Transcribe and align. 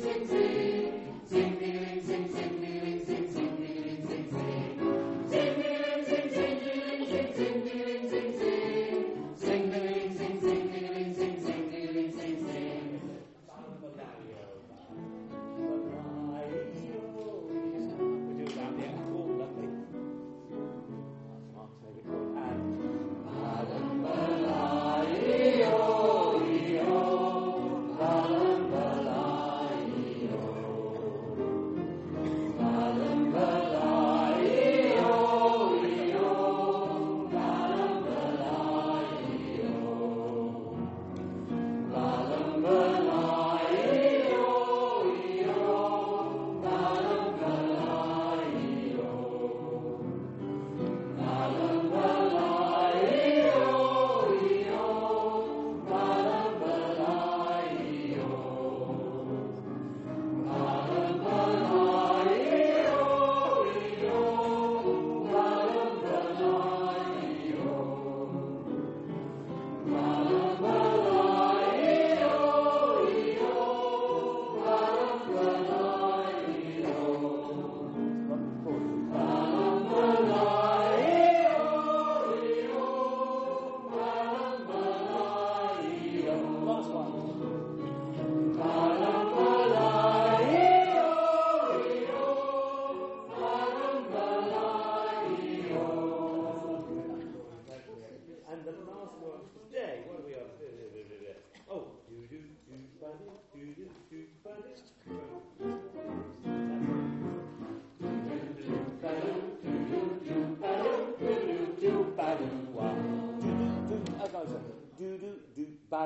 sing, 0.00 0.26
sing, 0.26 0.28
sing. 0.28 0.63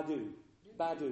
Badu, 0.09 0.33
badu, 0.78 1.11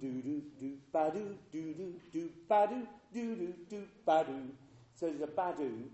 do 0.00 0.22
do 0.22 0.42
do, 0.60 0.78
badu, 0.94 1.34
do 1.50 1.74
do 1.74 1.94
do, 2.12 2.30
badu, 2.48 2.86
do 3.12 3.34
do 3.34 3.54
do, 3.68 3.82
badu. 4.06 4.50
So 4.94 5.06
there's 5.06 5.20
a 5.22 5.26
badu. 5.26 5.88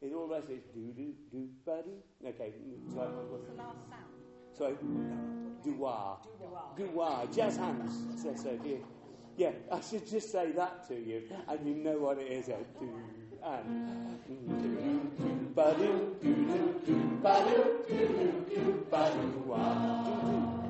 It 0.00 0.14
all 0.14 0.26
rest 0.28 0.48
is 0.48 0.62
do 0.74 0.80
do 0.96 1.12
do, 1.30 1.48
badu. 1.66 1.92
Okay, 2.24 2.52
sorry, 2.94 3.10
what's 3.28 3.44
the 3.48 3.54
last 3.54 3.76
sound? 3.90 4.08
Sorry, 4.56 4.76
dua, 5.62 6.16
dua, 6.74 7.28
jazz 7.34 7.58
hands. 7.58 8.22
So, 8.22 8.34
so 8.34 8.58
yeah, 8.64 8.76
yeah. 9.36 9.50
I 9.70 9.80
should 9.82 10.06
just 10.08 10.32
say 10.32 10.52
that 10.52 10.88
to 10.88 10.94
you, 10.94 11.24
and 11.48 11.66
you 11.68 11.74
know 11.74 11.98
what 11.98 12.18
it 12.18 12.32
is. 12.32 12.48
Eh? 12.48 12.56
Do 12.78 12.88
and 13.44 14.18
do 14.26 14.34
do, 14.56 15.52
badu, 15.54 15.60
do 15.60 15.60
ba 15.60 15.74
do 15.78 16.16
do 16.22 16.34
do 16.34 16.80
do 16.86 16.96
ba 17.22 17.44
do 17.44 17.84
do 17.88 18.08
do 18.08 18.54
do 18.56 18.86
ba 18.90 19.10
do 19.12 19.50
wa 19.50 20.04
do 20.04 20.12
do 20.30 20.69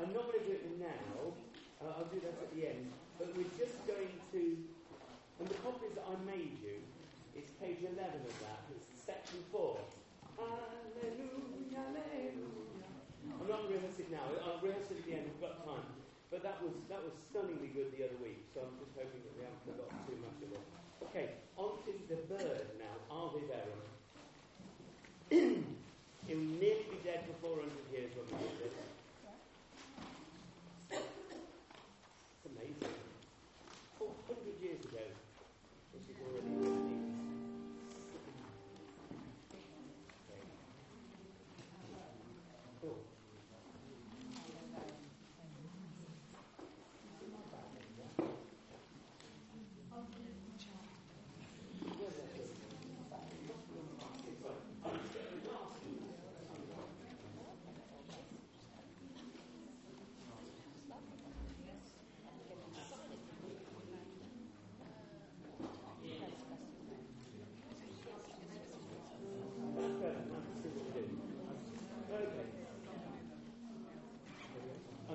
I'm 0.00 0.14
not 0.14 0.32
going 0.32 0.40
to 0.40 0.46
do 0.46 0.52
it 0.52 0.80
now. 0.80 0.88
Uh, 1.80 1.92
I'll 1.98 2.04
do 2.06 2.20
that 2.20 2.34
at 2.42 2.54
the 2.54 2.66
end. 2.66 2.90
But 3.20 3.36
we're 3.36 3.52
just 3.60 3.76
going 3.84 4.16
to, 4.32 4.42
and 5.36 5.44
the 5.44 5.60
copies 5.60 5.92
that 5.92 6.08
I 6.08 6.16
made 6.24 6.56
you, 6.64 6.80
it's 7.36 7.52
page 7.60 7.84
11 7.84 7.92
of 8.00 8.36
that. 8.40 8.64
It's 8.72 8.88
section 8.96 9.44
4. 9.52 9.76
Hallelujah, 10.40 11.84
hallelujah. 11.84 12.88
I'm 13.28 13.44
not 13.44 13.68
rehearse 13.68 14.00
it 14.00 14.08
now. 14.08 14.24
I'll 14.40 14.64
rehearse 14.64 14.88
it 14.88 15.04
at 15.04 15.04
the 15.04 15.12
end. 15.20 15.28
We've 15.36 15.44
got 15.44 15.60
time. 15.68 15.84
But 16.32 16.40
that 16.48 16.64
was 16.64 16.72
that 16.88 17.04
was 17.04 17.12
stunningly 17.28 17.74
good 17.76 17.92
the 17.92 18.08
other 18.08 18.16
week. 18.24 18.48
So 18.56 18.64
I'm 18.64 18.78
just 18.80 18.96
hoping 18.96 19.20
that 19.20 19.34
we 19.36 19.44
haven't 19.44 19.68
forgotten 19.68 20.00
too 20.08 20.16
much 20.24 20.40
of 20.40 20.56
it. 20.56 20.64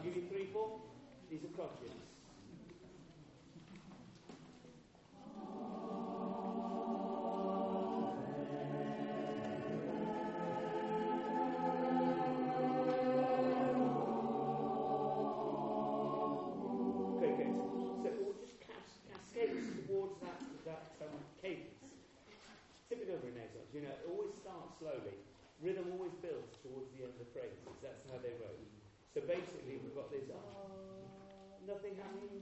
Give 0.06 0.16
you 0.22 0.30
three, 0.30 0.48
four. 0.54 0.78
These 1.32 1.42
are 1.42 1.54
crotchets. 1.58 2.06
Um, 21.02 21.22
cadence. 21.42 21.76
Typical 22.90 23.18
Renaissance, 23.22 23.70
you 23.74 23.82
know, 23.82 23.90
it 23.90 24.06
always 24.10 24.34
starts 24.42 24.74
slowly. 24.80 25.18
Rhythm 25.62 25.86
always 25.98 26.14
builds 26.22 26.56
towards 26.62 26.90
the 26.94 27.06
end 27.06 27.14
of 27.14 27.20
the 27.20 27.30
phrases. 27.34 27.58
That's 27.84 28.02
how 28.10 28.18
they 28.22 28.34
wrote. 28.42 28.62
So 29.14 29.22
basically, 29.26 29.65
we've 30.16 30.32
ah, 30.32 31.60
nothing 31.68 32.00
happening. 32.00 32.40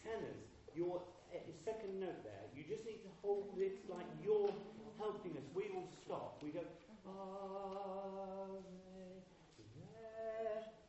Tenors, 0.00 0.40
your 0.76 1.04
uh, 1.32 1.38
second 1.64 2.00
note 2.00 2.24
there, 2.24 2.44
you 2.56 2.64
just 2.64 2.84
need 2.84 3.04
to 3.04 3.12
hold 3.20 3.52
it 3.56 3.76
like 3.88 4.08
you're 4.24 4.52
helping 4.96 5.36
us. 5.36 5.44
We 5.52 5.68
all 5.76 5.88
stop. 6.04 6.40
We 6.40 6.50
go, 6.50 6.64
ah. 7.08 8.56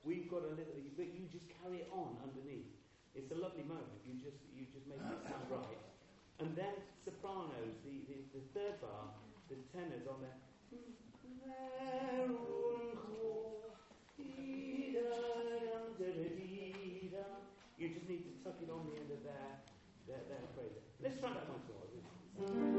We've 0.05 0.29
got 0.29 0.45
a 0.45 0.53
little, 0.53 0.77
but 0.95 1.09
you 1.17 1.25
just 1.33 1.49
carry 1.49 1.81
it 1.81 1.89
on 1.89 2.15
underneath. 2.21 2.69
It's 3.15 3.31
a 3.31 3.39
lovely 3.41 3.65
moment. 3.65 4.05
You 4.05 4.21
just, 4.21 4.37
you 4.53 4.69
just 4.69 4.85
make 4.85 5.01
it 5.01 5.19
sound 5.25 5.49
right. 5.49 5.81
And 6.37 6.53
then 6.53 6.77
sopranos, 7.03 7.73
the, 7.81 8.05
the, 8.05 8.17
the 8.37 8.43
third 8.53 8.77
bar, 8.85 9.09
the 9.49 9.57
tenors 9.73 10.05
on 10.05 10.21
there. 10.21 10.37
Let's 21.01 21.19
try 21.19 21.29
that 21.29 21.47
once 21.49 21.67
more. 21.69 22.74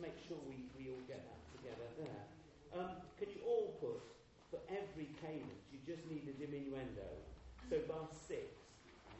make 0.00 0.16
sure 0.26 0.40
we, 0.48 0.64
we 0.76 0.88
all 0.90 1.04
get 1.06 1.20
that 1.22 1.40
together 1.54 1.88
there. 2.00 2.24
Um, 2.72 3.04
can 3.20 3.28
you 3.30 3.40
all 3.44 3.76
put, 3.80 4.00
for 4.50 4.60
every 4.72 5.08
cadence, 5.20 5.64
you 5.70 5.78
just 5.86 6.02
need 6.08 6.26
a 6.26 6.34
diminuendo. 6.34 7.08
So 7.68 7.78
bar 7.86 8.08
six, 8.10 8.50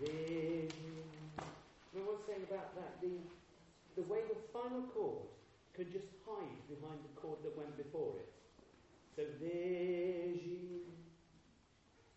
vision. 0.00 0.72
Remember 1.92 2.16
what 2.16 2.18
I 2.18 2.18
was 2.18 2.26
saying 2.26 2.44
about 2.50 2.74
that? 2.74 2.98
The, 3.04 3.14
the 4.00 4.06
way 4.08 4.24
the 4.26 4.38
final 4.50 4.82
chord 4.90 5.28
can 5.74 5.86
just 5.92 6.08
hide 6.26 6.62
behind 6.66 6.98
the 7.04 7.14
chord 7.20 7.38
that 7.44 7.54
went 7.56 7.76
before 7.76 8.18
it. 8.18 8.30
So 9.14 9.22
vision. 9.38 10.88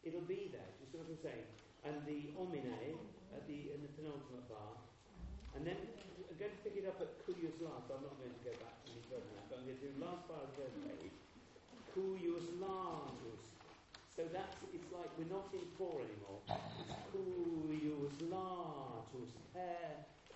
It'll 0.03 0.27
be 0.27 0.51
there, 0.51 0.67
just 0.83 0.91
what 0.91 1.07
I'm 1.07 1.15
same. 1.23 1.47
And 1.87 1.95
the 2.03 2.35
omine 2.35 2.99
at 3.31 3.47
the, 3.47 3.71
in 3.71 3.79
the 3.79 3.91
penultimate 3.95 4.47
bar. 4.51 4.75
And 5.55 5.65
then 5.65 5.79
I'm 6.33 6.41
going 6.41 6.57
to 6.57 6.65
pick 6.65 6.81
it 6.81 6.89
up 6.89 6.97
at 6.97 7.13
Kuyus 7.29 7.61
last. 7.61 7.93
I'm 7.93 8.01
not 8.01 8.17
going 8.17 8.33
to 8.33 8.41
go 8.41 8.57
back 8.57 8.73
any 8.89 9.05
further 9.05 9.29
now, 9.37 9.45
but 9.53 9.61
I'm 9.61 9.69
going 9.69 9.77
to 9.77 9.85
do 9.85 9.93
last 10.01 10.25
paragraph 10.25 10.73
page. 10.81 11.13
Kuyus 11.93 12.49
largus. 12.57 13.45
So 14.17 14.25
that's, 14.33 14.57
it's 14.73 14.89
like 14.89 15.13
we're 15.13 15.29
not 15.29 15.53
in 15.53 15.61
four 15.77 16.01
anymore. 16.01 16.41
It's 16.49 16.89
Kuyus 17.13 18.17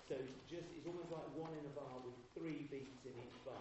So 0.06 0.14
it's 0.22 0.38
just, 0.46 0.70
it's 0.78 0.86
almost 0.86 1.10
like 1.10 1.34
one 1.34 1.50
in 1.50 1.66
a 1.66 1.74
bar 1.74 1.98
with 2.06 2.14
three 2.38 2.70
beats 2.70 3.02
in 3.02 3.18
each 3.18 3.38
bar. 3.42 3.58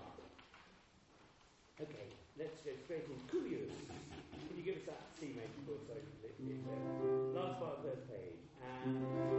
Okay, 1.81 2.05
let's 2.37 2.61
go 2.61 2.69
straight 2.85 3.09
in. 3.09 3.17
Curious. 3.33 3.73
Can 4.45 4.53
you 4.53 4.61
give 4.61 4.77
us 4.85 4.85
that 4.93 5.09
C 5.17 5.33
major 5.33 5.57
chord 5.65 5.81
so 5.89 5.97
Last 7.33 7.57
part 7.57 7.81
of 7.81 7.89
the 7.89 7.97
page. 8.05 8.45
And. 8.61 9.36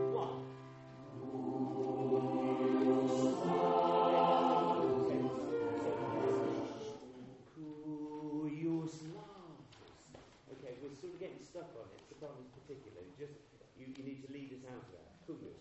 we're 10.88 10.96
sort 10.96 11.12
of 11.12 11.20
getting 11.20 11.44
stuck 11.44 11.68
on 11.76 11.84
it. 11.92 12.00
The 12.08 12.16
problem 12.16 12.40
is 12.40 12.50
particular. 12.64 13.04
Just 13.20 13.36
you, 13.76 13.92
you 13.92 14.02
need 14.08 14.24
to 14.24 14.32
lead 14.32 14.48
us 14.56 14.64
out 14.72 14.80
of 14.80 14.90
that. 14.96 15.20
Kumus 15.28 15.60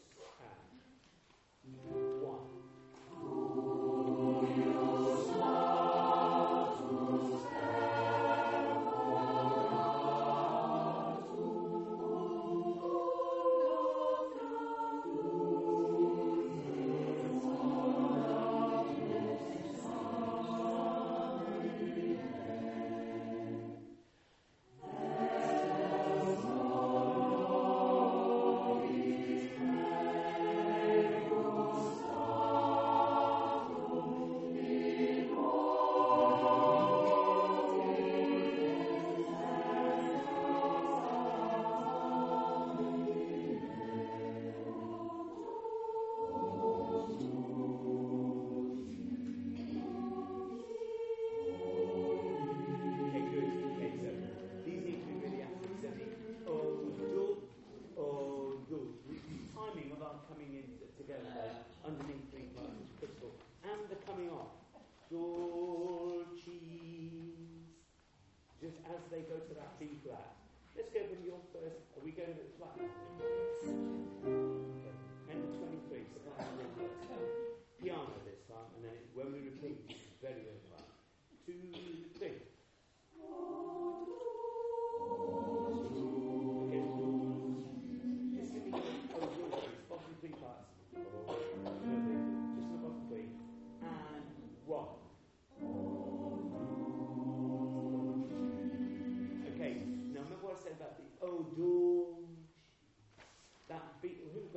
one. 2.24 2.67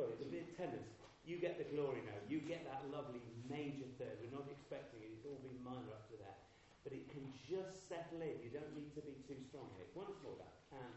sorry, 0.01 0.17
the 0.17 0.33
bit 0.33 0.57
tenants, 0.57 0.97
you 1.29 1.37
get 1.37 1.61
the 1.61 1.69
glory 1.77 2.01
now. 2.09 2.17
You 2.25 2.41
get 2.41 2.65
that 2.65 2.89
lovely 2.89 3.21
major 3.45 3.85
third. 4.01 4.17
We're 4.25 4.33
not 4.33 4.49
expecting 4.49 5.05
it. 5.05 5.13
It's 5.13 5.29
all 5.29 5.37
been 5.45 5.61
minor 5.61 5.93
up 5.93 6.09
to 6.09 6.17
that. 6.25 6.49
But 6.81 6.97
it 6.97 7.05
can 7.13 7.29
just 7.45 7.85
settle 7.93 8.25
in. 8.25 8.41
You 8.41 8.49
don't 8.49 8.73
need 8.73 8.97
to 8.97 9.05
be 9.05 9.13
too 9.29 9.37
strong 9.53 9.69
here. 9.77 9.85
it. 9.85 9.93
Once 9.93 10.17
more, 10.25 10.41
that. 10.41 10.57
And 10.73 10.97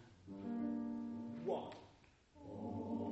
one. 1.44 1.76
Oh. 2.40 3.03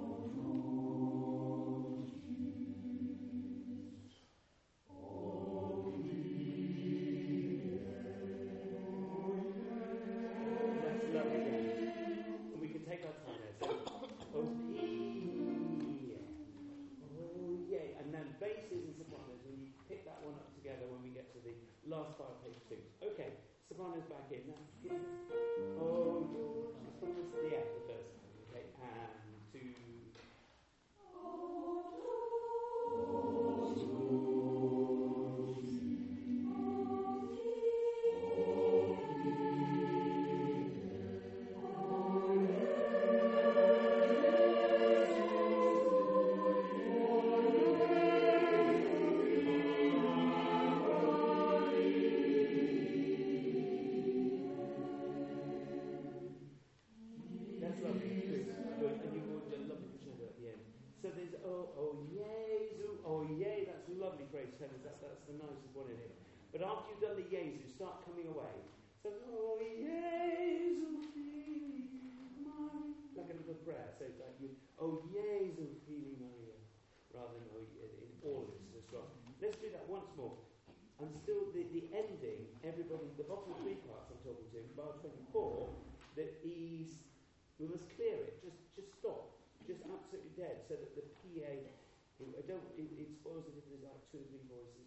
supposedly 93.41 93.77
these 93.77 93.85
are 93.89 93.97
two 94.11 94.21
big 94.29 94.45
voices. 94.45 94.80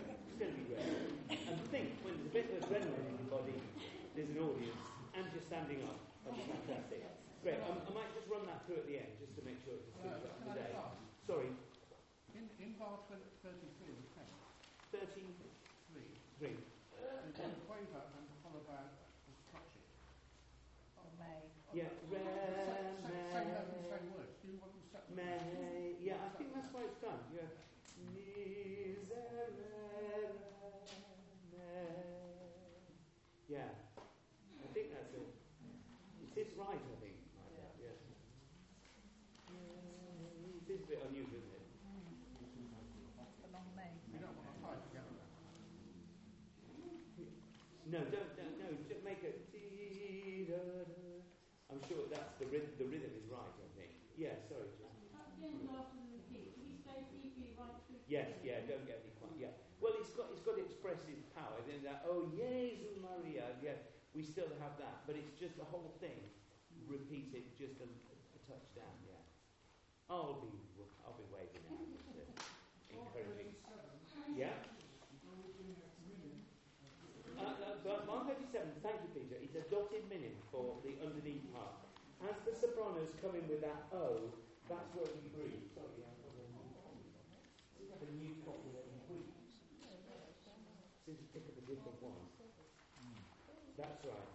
It's 0.00 0.38
going 0.40 0.52
to 0.52 0.58
be 0.58 0.66
rare. 0.72 1.08
And 1.28 1.56
think, 1.68 2.00
when 2.04 2.16
there's 2.16 2.28
a 2.28 2.34
bit 2.34 2.46
of 2.52 2.64
adrenaline 2.64 3.08
in 3.12 3.16
your 3.20 3.30
body, 3.32 3.56
there's 4.16 4.30
an 4.32 4.40
audience, 4.40 4.84
and 5.16 5.24
you're 5.32 5.46
standing 5.48 5.84
up. 5.88 6.00
That'd 6.24 6.38
be 6.38 6.46
fantastic. 6.48 7.00
Great. 7.42 7.58
I, 7.58 7.68
I 7.74 7.90
might 7.90 8.12
just 8.14 8.30
run 8.30 8.46
that 8.46 8.62
through 8.64 8.84
at 8.84 8.86
the 8.86 8.96
end, 9.02 9.12
just 9.18 9.34
to 9.34 9.42
make 9.42 9.58
sure 9.66 9.74
it's 9.74 9.90
uh, 9.98 10.78
up. 10.78 10.96
Sorry. 11.26 11.50
In, 12.32 12.46
in 12.62 12.78
bar 12.78 13.02
33, 13.10 13.81
Yes. 58.12 58.28
Yeah. 58.44 58.60
Don't 58.68 58.84
get 58.84 59.00
me 59.08 59.10
quite. 59.16 59.32
Yeah. 59.40 59.56
Well, 59.80 59.96
it's 59.96 60.12
got 60.12 60.28
it's 60.36 60.44
got 60.44 60.60
to 60.60 60.64
express 60.68 61.00
its 61.08 61.24
power. 61.32 61.56
Then 61.64 61.80
that. 61.88 62.04
Oh, 62.04 62.28
Jesus 62.28 63.00
Maria. 63.00 63.56
Yeah. 63.64 63.80
We 64.12 64.20
still 64.20 64.52
have 64.60 64.76
that, 64.76 65.08
but 65.08 65.16
it's 65.16 65.32
just 65.40 65.56
the 65.56 65.64
whole 65.64 65.88
thing. 65.96 66.20
repeated 66.84 67.48
just 67.56 67.80
a, 67.80 67.88
a 67.88 68.38
touchdown. 68.44 68.92
Yeah. 69.08 69.16
I'll 70.12 70.44
be 70.44 70.52
I'll 71.08 71.16
be 71.16 71.24
waving 71.32 71.64
just, 71.88 72.04
uh, 72.12 72.28
Encouraging. 72.92 73.56
Yeah. 74.36 74.60
Uh, 77.32 77.48
uh, 77.48 77.80
but 77.80 78.04
137, 78.06 78.84
thank 78.84 79.00
you, 79.02 79.10
Peter. 79.16 79.40
It's 79.40 79.56
a 79.56 79.64
dotted 79.72 80.04
minim 80.12 80.36
for 80.52 80.76
the 80.84 81.00
underneath 81.00 81.48
part. 81.56 81.80
As 82.28 82.36
the 82.44 82.52
sopranos 82.52 83.16
come 83.24 83.34
in 83.34 83.48
with 83.48 83.64
that 83.64 83.88
O, 83.90 84.30
that's 84.68 84.92
where 84.94 85.08
we 85.08 85.32
breathe. 85.32 85.64
Sorry, 85.72 86.04
I 86.04 86.12
have 88.02 88.08
a 88.08 88.12
new 88.18 88.34
copy 88.42 88.70
that 88.74 88.82
we 88.90 88.98
breathe. 89.06 89.30
Up 91.32 91.48
a 91.48 91.64
different 91.64 91.96
one. 92.04 92.20
That's 93.78 94.04
right. 94.04 94.30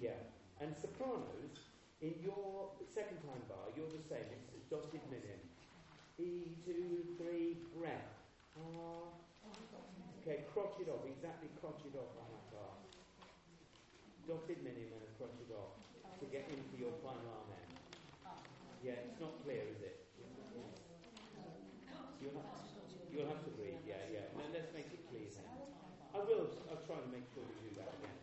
Yeah. 0.00 0.18
And 0.60 0.74
sopranos, 0.74 1.70
in 2.02 2.14
your 2.18 2.74
second 2.90 3.22
time 3.22 3.44
bar, 3.46 3.70
you're 3.78 3.86
the 3.86 4.02
same. 4.02 4.26
It's 4.50 4.66
dotted 4.66 5.00
minim. 5.08 5.40
E, 6.18 6.58
two, 6.66 7.16
three, 7.16 7.62
breath. 7.78 8.18
Ah. 8.58 9.14
Okay, 10.20 10.44
crotchet 10.52 10.90
off, 10.90 11.06
exactly 11.08 11.48
crotchet 11.62 11.96
off 11.96 12.12
on 12.18 12.26
that 12.28 12.46
bar. 12.52 12.74
Dotted 14.28 14.60
minim 14.60 14.90
and 14.90 15.00
a 15.06 15.10
crotchet 15.16 15.48
off 15.54 15.80
to 16.20 16.26
get 16.28 16.44
into 16.52 16.76
your 16.76 16.92
final 17.00 17.46
amen. 17.46 17.68
Yeah, 18.84 19.00
it's 19.06 19.20
not 19.22 19.38
clear, 19.46 19.64
is 19.70 19.80
it? 19.80 19.96
You'll 22.20 22.36
have, 22.36 22.52
you'll 23.08 23.30
have 23.32 23.40
to 23.48 23.52
breathe, 23.56 23.80
yeah, 23.88 24.04
yeah. 24.12 24.28
No, 24.36 24.44
let's 24.52 24.68
make 24.76 24.92
it 24.92 25.08
clear 25.08 25.24
then. 25.32 25.48
I 26.12 26.20
will, 26.20 26.52
And 27.10 27.18
make 27.18 27.26
sure 27.34 27.42
we 27.42 27.58
do 27.66 27.74
that 27.74 27.90
again. 27.98 28.14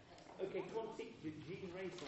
Okay, 0.47 0.63
Cantique 0.71 1.19
Jean 1.43 1.67
Racine. 1.75 2.07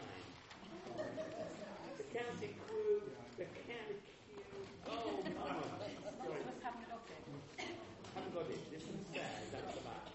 The 0.96 2.08
County 2.15 2.56
Crew, 2.63 3.04
the 3.36 3.44
County 3.68 4.00
Crew. 4.00 4.63
Oh, 4.88 5.20
mama. 5.36 5.60
Sorry, 5.76 6.39
Just 6.39 6.63
haven't 6.63 6.88
got 6.88 7.04
it. 7.04 7.20
haven't 8.15 8.32
got 8.32 8.48
it. 8.48 8.72
This 8.72 8.84
one's 8.88 9.12
there, 9.12 9.28
that's 9.52 9.76
the 9.76 9.84
back. 9.84 10.08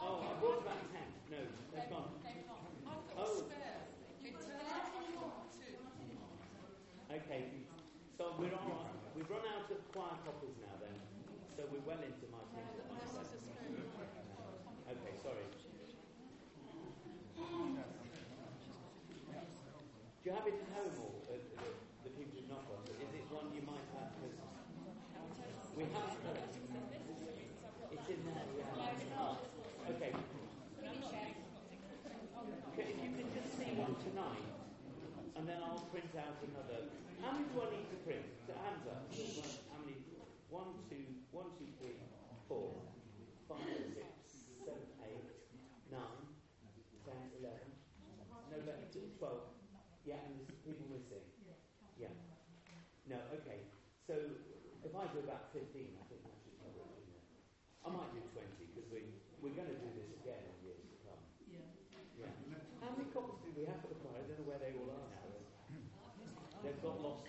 Oh, 0.00 0.24
I 0.24 0.40
brought 0.40 0.64
about 0.64 0.80
ten. 0.96 1.08
No, 1.28 1.44
they've 1.76 1.90
gone. 1.92 2.08
Oh. 3.20 3.44
Okay, 7.12 7.44
so 8.16 8.32
we're 8.38 8.56
on. 8.56 8.88
We've 9.14 9.28
run 9.28 9.44
out 9.44 9.68
of 9.70 9.92
choir 9.92 10.16
copies 10.24 10.56
now. 10.64 10.81
So 11.56 11.62
we're 11.70 11.84
well 11.86 12.00
into 12.00 12.26
my. 12.32 12.38
Okay, 14.92 15.14
sorry. 15.22 15.44
Do 20.22 20.30
you 20.30 20.32
have 20.36 20.46
it 20.46 20.54
at 20.54 20.68
home 20.72 20.96
or 21.02 21.10
uh, 21.28 21.34
the, 21.34 21.68
the 22.06 22.10
people 22.14 22.32
who've 22.38 22.48
not 22.48 22.62
got 22.70 22.86
it? 22.88 22.96
Is 23.02 23.10
it 23.12 23.26
one 23.32 23.50
you 23.52 23.62
might 23.66 23.84
have? 23.98 24.10
'Cause 24.22 24.36
we 25.76 25.84
have 25.92 26.14
it. 26.14 26.40
It's 27.92 28.08
in 28.08 28.20
there, 28.24 28.46
yeah. 28.56 29.90
Okay. 29.92 30.10
Okay, 32.72 32.86
if 32.88 32.98
you 33.02 33.10
can 33.12 33.28
just 33.34 33.50
see 33.58 33.70
one 33.76 33.94
tonight, 34.00 34.46
and 35.36 35.44
then 35.48 35.58
I'll 35.60 35.84
print 35.92 36.12
out 36.16 36.38
another. 36.46 36.80
How 37.20 37.32
many 37.36 37.44
do 37.52 37.60
I 37.60 37.81
1, 41.32 41.40
2, 41.56 41.64
3, 41.80 41.96
4, 42.44 42.60
5, 43.48 43.56
6, 43.96 44.04
7, 44.68 44.76
8, 45.00 45.16
9, 45.88 45.96
10, 47.08 47.40
11, 47.40 47.56
November 48.52 48.84
12. 48.92 49.40
Yeah, 50.04 50.20
and 50.28 50.36
there's 50.36 50.60
people 50.60 50.92
missing. 50.92 51.24
Yeah. 51.96 52.12
No, 53.08 53.16
okay. 53.40 53.64
So 54.04 54.12
if 54.84 54.92
I 54.92 55.08
do 55.16 55.24
about 55.24 55.48
15, 55.56 55.72
I 55.72 56.04
think 56.12 56.20
that 56.20 56.36
should 56.44 56.60
cover 56.60 56.84
it. 56.84 57.00
I 57.80 57.88
might 57.88 58.12
do 58.12 58.20
20 58.36 58.68
because 58.68 58.86
we, 58.92 59.00
we're 59.40 59.56
going 59.56 59.72
to 59.72 59.78
do 59.80 59.88
this 59.96 60.12
again 60.20 60.52
in 60.52 60.56
years 60.68 60.84
to 60.84 60.96
come. 61.00 61.22
Yeah. 61.48 61.64
yeah. 62.28 62.34
How 62.84 62.92
many 62.92 63.08
copies 63.08 63.40
do 63.40 63.56
we 63.56 63.64
have 63.64 63.80
for 63.80 63.88
the 63.88 63.96
choir? 64.04 64.20
I 64.20 64.28
don't 64.28 64.36
know 64.36 64.52
where 64.52 64.60
they 64.60 64.76
all 64.76 65.00
are 65.00 65.08
now. 65.08 65.32
They've 66.60 66.78
got 66.84 67.00
lost 67.00 67.26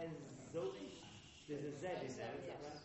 trésor. 0.00 0.32
There's 1.48 1.64
a 1.64 1.74
Z 1.76 1.86
in 2.08 2.16
there, 2.16 2.32
is 2.40 2.46
that 2.48 2.60
right? 2.62 2.80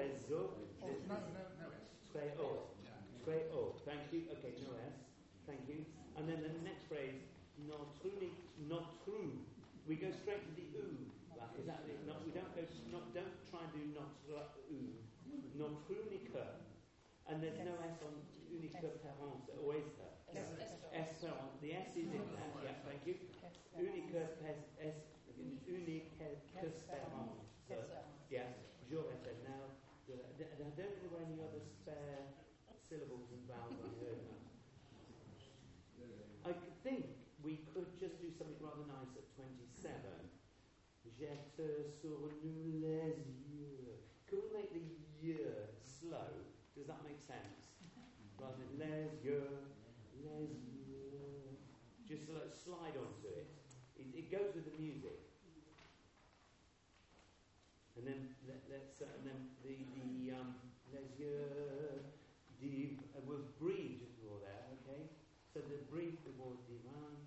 Oh, 0.00 0.96
no, 1.08 1.16
no, 1.16 1.44
no. 1.60 1.68
O. 3.52 3.74
Thank 3.84 4.08
you. 4.12 4.20
Okay, 4.32 4.54
no 4.64 4.72
S. 4.88 4.96
Thank 5.46 5.68
you. 5.68 5.84
And 6.16 6.28
then 6.28 6.40
the 6.40 6.54
next 6.64 6.88
phrase, 6.88 7.20
not 7.68 7.92
true, 8.00 8.30
not 8.68 9.04
true. 9.04 9.44
We 9.86 9.96
go 9.96 10.10
straight 10.10 10.44
to 10.48 10.52
the. 10.56 10.64
Like, 11.36 11.54
is 11.60 11.66
that 11.66 11.84
we 11.86 12.32
don't 12.32 12.54
go, 12.56 12.62
not, 12.90 13.14
don't 13.14 13.36
try 13.50 13.60
and 13.62 13.72
do 13.74 13.82
not 13.94 14.10
oo. 14.70 14.96
Not. 15.58 15.84
And 17.28 17.42
there's 17.42 17.58
no 17.60 17.74
S 17.84 18.00
on 18.00 18.14
perance, 19.04 19.50
or 19.60 19.76
is 19.76 19.92
there? 19.98 20.16
Yes. 20.32 20.48
S 20.94 21.12
perance. 21.20 21.60
The 21.60 21.74
S 21.74 21.90
is 21.96 22.08
in 22.08 22.24
there. 22.32 22.48
Yeah, 22.64 22.80
thank 22.86 23.04
you. 23.04 23.14
Unica 23.76 24.34
S, 24.80 24.96
unica 25.88 26.28
perance. 26.84 27.48
Yeah, 28.28 28.44
now. 29.48 29.72
I 30.08 30.56
don't 30.60 30.76
know 30.76 30.84
if 30.84 31.00
there 31.00 31.08
were 31.08 31.24
any 31.24 31.40
other 31.40 31.64
spare 31.64 32.28
syllables 32.76 33.28
and 33.32 33.40
vowels 33.48 33.80
I 33.80 33.88
heard 34.04 34.20
now. 34.28 34.44
I 36.48 36.52
think 36.84 37.04
we 37.44 37.64
could 37.72 37.88
just 38.00 38.20
do 38.20 38.28
something 38.32 38.56
rather 38.60 38.84
nice 38.88 39.16
at 39.16 39.28
27. 39.36 39.96
Jette 41.18 41.88
sur 42.00 42.32
nous 42.44 42.80
les 42.80 43.16
yeux. 43.48 43.98
Could 44.28 44.44
we 44.44 44.50
make 44.52 44.72
the 44.72 44.84
year 45.20 45.72
slow? 45.80 46.30
Does 46.76 46.86
that 46.86 47.02
make 47.04 47.20
sense? 47.20 47.72
Rather 48.38 48.54
than 48.60 48.78
les 48.78 49.08
yeux, 49.24 49.66
les 50.22 50.48
yeux. 50.86 51.58
Just 52.06 52.28
like 52.28 52.54
slide 52.54 52.96
onto 52.96 53.28
it. 53.28 53.48
It, 53.96 54.06
it 54.14 54.30
goes 54.30 54.54
with 54.54 54.64
the 54.64 54.78
music. 54.78 55.28
And 57.98 58.06
then 58.06 58.30
let, 58.46 58.62
let's 58.70 59.02
uh, 59.02 59.10
and 59.18 59.26
then 59.26 59.40
the 59.66 59.74
the 59.98 60.38
um, 60.38 60.54
les 60.94 61.02
yeux 61.18 62.06
div 62.62 62.94
uh, 63.10 63.18
was 63.26 63.42
breathe 63.58 63.98
just 63.98 64.14
before 64.22 64.38
there, 64.38 64.70
okay? 64.78 65.10
So 65.50 65.58
the 65.66 65.82
breathe 65.90 66.14
before 66.22 66.54
divin, 66.70 67.18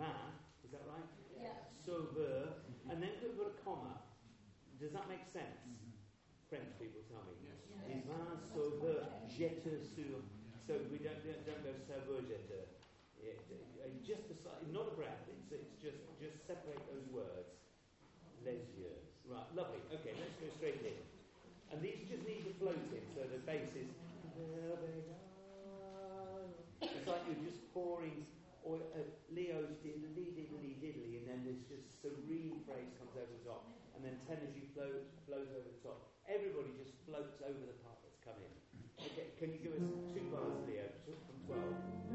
divin, 0.00 0.32
is 0.64 0.72
that 0.72 0.84
right? 0.88 1.04
Yeah. 1.36 1.52
Sauveur, 1.84 2.56
and 2.88 2.96
then 3.04 3.12
we 3.20 3.28
put 3.36 3.52
a 3.52 3.56
comma. 3.60 4.00
Does 4.80 4.96
that 4.96 5.04
make 5.12 5.28
sense? 5.28 5.60
French 6.48 6.72
people 6.80 7.04
tell 7.12 7.22
me. 7.28 7.36
Yes. 7.44 7.60
Divin 7.84 8.40
sauveur, 8.48 9.04
jette 9.28 9.76
sur. 9.84 10.24
So 10.64 10.80
we 10.88 10.98
don't 11.04 11.20
don't, 11.20 11.44
don't 11.44 11.62
go 11.62 11.72
sauveur 11.84 12.24
jette. 12.24 12.80
It, 13.20 13.36
uh, 13.52 13.92
just 14.00 14.32
a 14.32 14.36
slight, 14.40 14.64
not 14.72 14.88
a 14.88 14.94
breath. 14.96 15.28
It's, 15.28 15.52
it's 15.52 15.76
just 15.76 16.00
just 16.16 16.40
separate 16.48 16.80
those 16.88 17.04
words. 17.12 17.52
Les 18.40 18.64
yeux. 18.80 18.96
Right, 19.28 19.44
lovely. 19.54 19.84
Okay, 19.92 20.16
let's 20.16 20.34
go 20.40 20.48
straight 20.56 20.80
in. 20.80 20.96
And 21.70 21.78
these 21.84 22.08
just 22.08 22.24
need 22.26 22.42
to 22.48 22.54
float 22.58 22.80
in, 22.90 23.04
so 23.14 23.22
the 23.28 23.38
bass 23.44 23.68
is. 23.76 23.92
It's 26.80 27.06
like 27.06 27.22
you're 27.28 27.44
just 27.44 27.60
pouring 27.72 28.26
or 28.64 28.76
uh, 28.92 29.04
Leo's 29.32 29.72
diddly 29.80 30.32
diddly 30.36 30.76
diddly, 30.78 31.20
and 31.20 31.24
then 31.28 31.40
this 31.46 31.60
just 31.68 32.00
serene 32.02 32.60
phrase 32.68 32.92
comes 33.00 33.14
over 33.16 33.30
the 33.30 33.44
top, 33.46 33.64
and 33.96 34.04
then 34.04 34.20
tenor 34.28 34.50
you 34.52 34.68
flow, 34.76 35.04
flows 35.26 35.48
over 35.52 35.68
the 35.68 35.80
top. 35.80 36.12
Everybody 36.28 36.76
just 36.76 36.94
floats 37.08 37.40
over 37.42 37.62
the 37.64 37.76
part 37.82 37.98
that's 38.04 38.20
come 38.22 38.38
in. 38.38 38.52
Okay, 39.00 39.32
can 39.40 39.48
you 39.56 39.60
give 39.64 39.72
us 39.72 39.86
two 40.12 40.28
bars, 40.28 40.60
Leo, 40.68 40.84
from 41.08 41.38
12? 41.48 42.09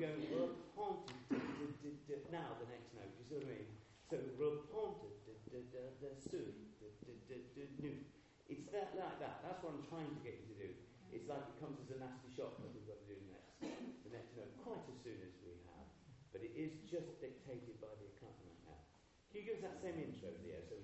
Now 0.00 0.16
the 2.56 2.64
next 2.72 2.88
note, 2.96 3.12
you 3.20 3.24
see 3.28 3.36
what 3.36 3.52
I 3.52 3.60
mean? 3.60 3.68
So 4.08 4.16
nu. 7.84 7.92
It's 8.48 8.64
that 8.72 8.96
like 8.96 9.20
that. 9.20 9.44
That's 9.44 9.60
what 9.60 9.76
I'm 9.76 9.84
trying 9.92 10.08
to 10.08 10.20
get 10.24 10.40
you 10.40 10.56
to 10.56 10.56
do. 10.56 10.72
It's 11.12 11.28
like 11.28 11.44
it 11.44 11.60
comes 11.60 11.76
as 11.84 11.92
a 11.92 12.00
nasty 12.00 12.32
shock 12.32 12.56
that 12.64 12.72
we've 12.72 12.88
got 12.88 12.96
to 12.96 13.12
do 13.12 13.20
next. 13.28 13.60
The 13.60 14.10
next 14.16 14.32
note, 14.40 14.56
quite 14.64 14.88
as 14.88 14.96
soon 15.04 15.20
as 15.20 15.36
we 15.44 15.60
have. 15.68 15.84
But 16.32 16.48
it 16.48 16.56
is 16.56 16.72
just 16.88 17.20
dictated 17.20 17.76
by 17.84 17.92
the 18.00 18.08
accompaniment 18.16 18.56
now. 18.64 18.80
Can 19.28 19.44
you 19.44 19.52
give 19.52 19.60
us 19.60 19.68
that 19.68 19.84
same 19.84 20.00
intro, 20.00 20.32
Leo? 20.40 20.64
So 20.64 20.80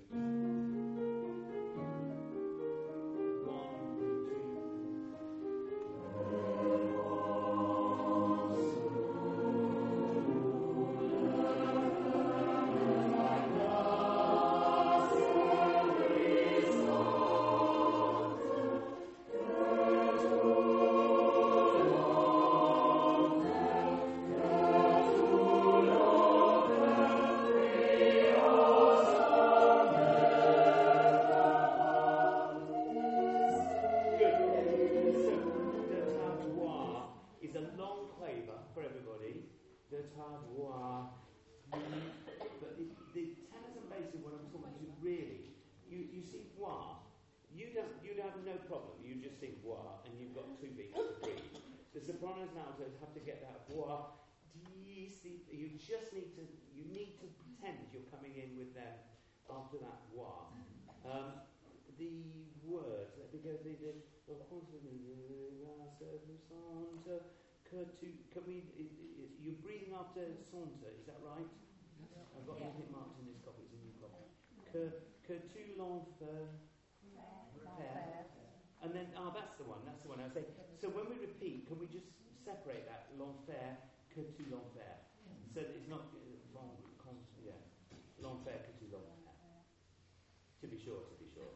Can 67.77 68.43
we? 68.49 68.65
You're 69.37 69.61
breathing 69.61 69.93
after 69.93 70.25
saunter. 70.49 70.97
Is 70.97 71.05
that 71.05 71.21
right? 71.21 71.45
I've 72.33 72.47
got 72.49 72.57
Yeah. 72.57 72.73
anything 72.73 72.89
marked 72.93 73.21
in 73.21 73.27
this 73.29 73.37
copy. 73.45 73.69
It's 73.69 73.77
a 73.77 73.81
new 73.85 73.93
copy. 74.01 74.25
Que, 74.73 74.89
que 75.23 75.37
tu 75.53 75.77
l'enfer. 75.77 76.57
Fair. 77.77 78.25
And 78.81 78.95
then, 78.95 79.12
oh, 79.17 79.31
that's 79.35 79.57
the 79.59 79.65
one, 79.65 79.85
that's 79.85 80.01
the 80.03 80.09
one 80.09 80.21
I 80.21 80.25
was 80.25 80.33
saying. 80.33 80.47
So 80.81 80.89
when 80.89 81.09
we 81.11 81.17
repeat, 81.21 81.67
can 81.67 81.79
we 81.79 81.87
just 81.89 82.09
separate 82.45 82.87
that 82.89 83.12
l'enfer, 83.19 83.77
que 84.09 84.25
tu 84.33 84.45
l'enfer? 84.49 84.97
So 85.53 85.61
that 85.61 85.77
it's 85.77 85.89
not, 85.89 86.09
uh, 86.17 86.57
long, 86.57 86.81
con, 86.97 87.17
yeah, 87.45 87.61
l'enfer, 88.21 88.57
que 88.65 88.73
tu 88.81 88.87
l'enfer. 88.89 89.37
To 90.61 90.67
be 90.67 90.79
sure, 90.79 91.05
to 91.12 91.15
be 91.21 91.29
sure. 91.29 91.53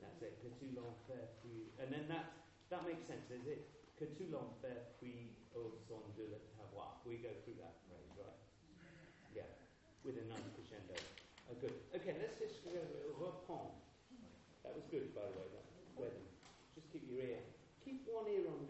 That's 0.00 0.20
it, 0.20 0.40
que 0.42 0.50
tu 0.60 0.66
l'enfer, 0.76 1.28
puis, 1.40 1.72
and 1.80 1.88
then 1.92 2.08
that, 2.08 2.32
that 2.68 2.84
makes 2.86 3.06
sense, 3.06 3.30
is 3.30 3.46
it? 3.46 3.71
Que 4.02 4.10
tu 4.18 4.26
l'enfer, 4.34 4.98
puis 4.98 5.30
au 5.54 5.78
son 5.86 6.02
de 6.18 6.26
le 6.26 6.40
savoir. 6.58 6.98
We 7.06 7.22
go 7.22 7.30
through 7.46 7.54
that 7.62 7.78
phrase, 7.86 8.10
right? 8.18 8.34
Yeah, 9.30 9.46
with 10.02 10.18
a 10.18 10.26
nice 10.26 10.42
crescendo. 10.58 10.98
Oh, 11.46 11.54
good. 11.62 11.70
Okay, 11.94 12.18
let's 12.18 12.34
just 12.34 12.66
reprendre. 12.66 13.70
That 14.66 14.74
was 14.74 14.82
good, 14.90 15.14
by 15.14 15.22
the 15.22 16.02
way. 16.02 16.10
Just 16.74 16.90
keep 16.90 17.06
your 17.06 17.22
ear. 17.22 17.46
Keep 17.86 18.02
one 18.10 18.26
ear 18.26 18.42
on 18.50 18.61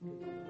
Yeah. 0.00 0.47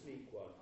Sneak 0.00 0.32
one. 0.32 0.56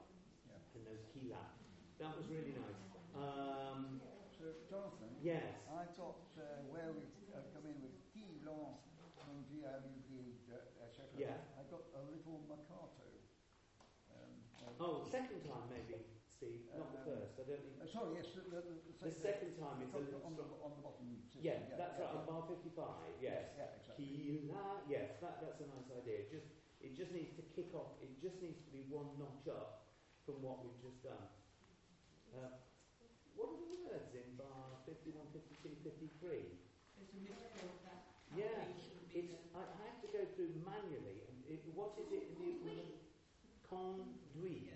And 0.74 0.86
those 0.86 1.04
key 1.12 1.30
lap. 1.30 1.54
That 1.98 2.16
was 2.16 2.26
really 2.30 2.54
nice. 2.56 2.80
Um, 3.14 4.00
So, 4.40 4.56
Jonathan, 4.64 5.12
yes. 5.20 5.68
I 5.68 5.84
thought 5.92 6.32
uh, 6.40 6.64
where 6.72 6.88
we 6.96 7.04
uh, 7.28 7.44
come 7.52 7.68
in 7.68 7.76
with 7.84 7.92
qui 8.08 8.40
lance 8.40 8.88
from 9.20 9.44
etc. 10.80 11.12
Yeah. 11.12 11.36
I 11.60 11.62
got 11.68 11.84
a 11.92 12.02
little 12.08 12.40
marcato. 12.48 13.20
Um, 14.08 14.40
uh, 14.64 14.80
Oh, 14.80 15.04
second 15.04 15.44
time 15.44 15.68
maybe, 15.68 16.08
Steve, 16.24 16.72
not 16.72 16.88
the 16.96 17.04
Um, 17.04 17.20
first. 17.20 17.36
I 17.36 17.44
don't 17.44 17.60
think. 17.60 17.76
uh, 17.76 17.92
sorry, 17.92 18.16
yes, 18.16 18.32
the, 18.32 18.48
the, 18.48 18.80
The 19.04 19.12
second 19.12 19.52
time 19.60 19.84
is 19.84 19.92
on, 19.92 20.08
the, 20.08 20.16
on 20.24 20.32
the 20.40 20.80
bottom. 20.80 21.20
system, 21.28 21.44
Yeah, 21.44 21.76
that's 21.76 22.00
yeah, 22.00 22.04
right. 22.08 22.16
On 22.16 22.24
yeah. 22.24 22.30
bar 22.32 22.42
fifty-five. 22.48 23.12
Yes. 23.20 23.44
Yeah, 23.60 23.76
exactly. 23.76 24.08
Kila, 24.08 24.64
yes, 24.88 25.20
that, 25.20 25.34
that's 25.44 25.60
a 25.60 25.68
nice 25.68 25.88
idea. 26.00 26.24
Just, 26.32 26.48
it 26.80 26.96
just 26.96 27.12
needs 27.12 27.32
to 27.36 27.42
kick 27.54 27.72
off. 27.74 27.92
It 28.00 28.08
just 28.20 28.40
needs 28.40 28.58
to 28.64 28.70
be 28.72 28.82
one 28.88 29.06
notch 29.18 29.46
up 29.48 29.84
from 30.24 30.40
what 30.42 30.60
we've 30.64 30.80
just 30.80 31.00
done. 31.02 31.28
Uh, 32.32 32.48
what 33.34 33.50
are 33.52 33.58
the 33.60 33.68
words 33.68 34.10
in 34.14 34.36
bar 34.36 34.76
51, 34.86 35.26
52, 35.32 35.76
53? 35.82 36.56
Yeah, 38.32 38.64
it's, 39.12 39.32
I, 39.54 39.60
I 39.60 39.82
have 39.90 40.00
to 40.00 40.08
go 40.08 40.22
through 40.36 40.54
manually. 40.64 41.26
And 41.26 41.36
it, 41.50 41.60
what 41.74 41.98
is 41.98 42.06
it 42.12 42.30
in 42.30 42.36
the 42.38 42.48
equivalent? 42.50 42.94
Conduit. 43.68 44.66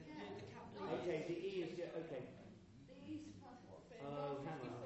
Okay, 1.02 1.24
the 1.26 1.34
E 1.34 1.50
is, 1.62 1.70
yeah, 1.78 1.90
okay. 1.98 2.22
Oh, 4.02 4.38
hang 4.44 4.60
on. 4.60 4.82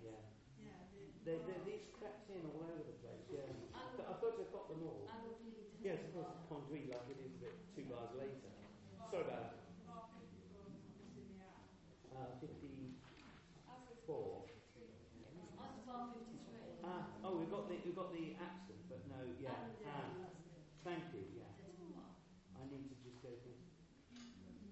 Yeah. 0.00 0.20
They, 1.24 1.36
they, 1.44 1.58
these 1.64 1.84
crept 1.92 2.28
in 2.30 2.44
all 2.48 2.64
over 2.64 2.82
the 2.84 2.96
place, 3.00 3.24
yeah. 3.28 3.44
I, 3.74 3.80
th- 3.96 4.08
I 4.08 4.12
thought 4.16 4.36
I 4.40 4.44
got 4.52 4.68
them 4.68 4.82
all. 4.84 5.04
Yes, 5.80 5.98
of 6.04 6.12
course, 6.12 6.32
conduit 6.48 6.88
like 6.90 7.06
it 7.08 7.20
is 7.22 7.32
a 7.36 7.40
bit 7.40 7.54
two 7.74 7.84
bars 7.84 8.10
later. 8.18 8.50
Sorry 9.08 9.24
about 9.24 9.40
that. 9.40 9.56
Uh, 12.12 12.28
54. 12.44 12.92
Ah, 16.84 17.08
oh, 17.24 17.40
we've 17.40 17.48
got 17.48 17.72
the, 17.72 17.80
we've 17.88 17.96
got 17.96 18.12
the 18.12 18.36
accent, 18.36 18.84
but 18.84 19.00
no, 19.08 19.16
yeah. 19.40 19.56
Ah, 19.88 20.28
thank 20.84 21.08
you, 21.16 21.24
yeah. 21.40 21.48
I 22.52 22.68
need 22.68 22.92
to 22.92 23.00
just 23.00 23.24
go 23.24 23.32
through. 23.32 23.56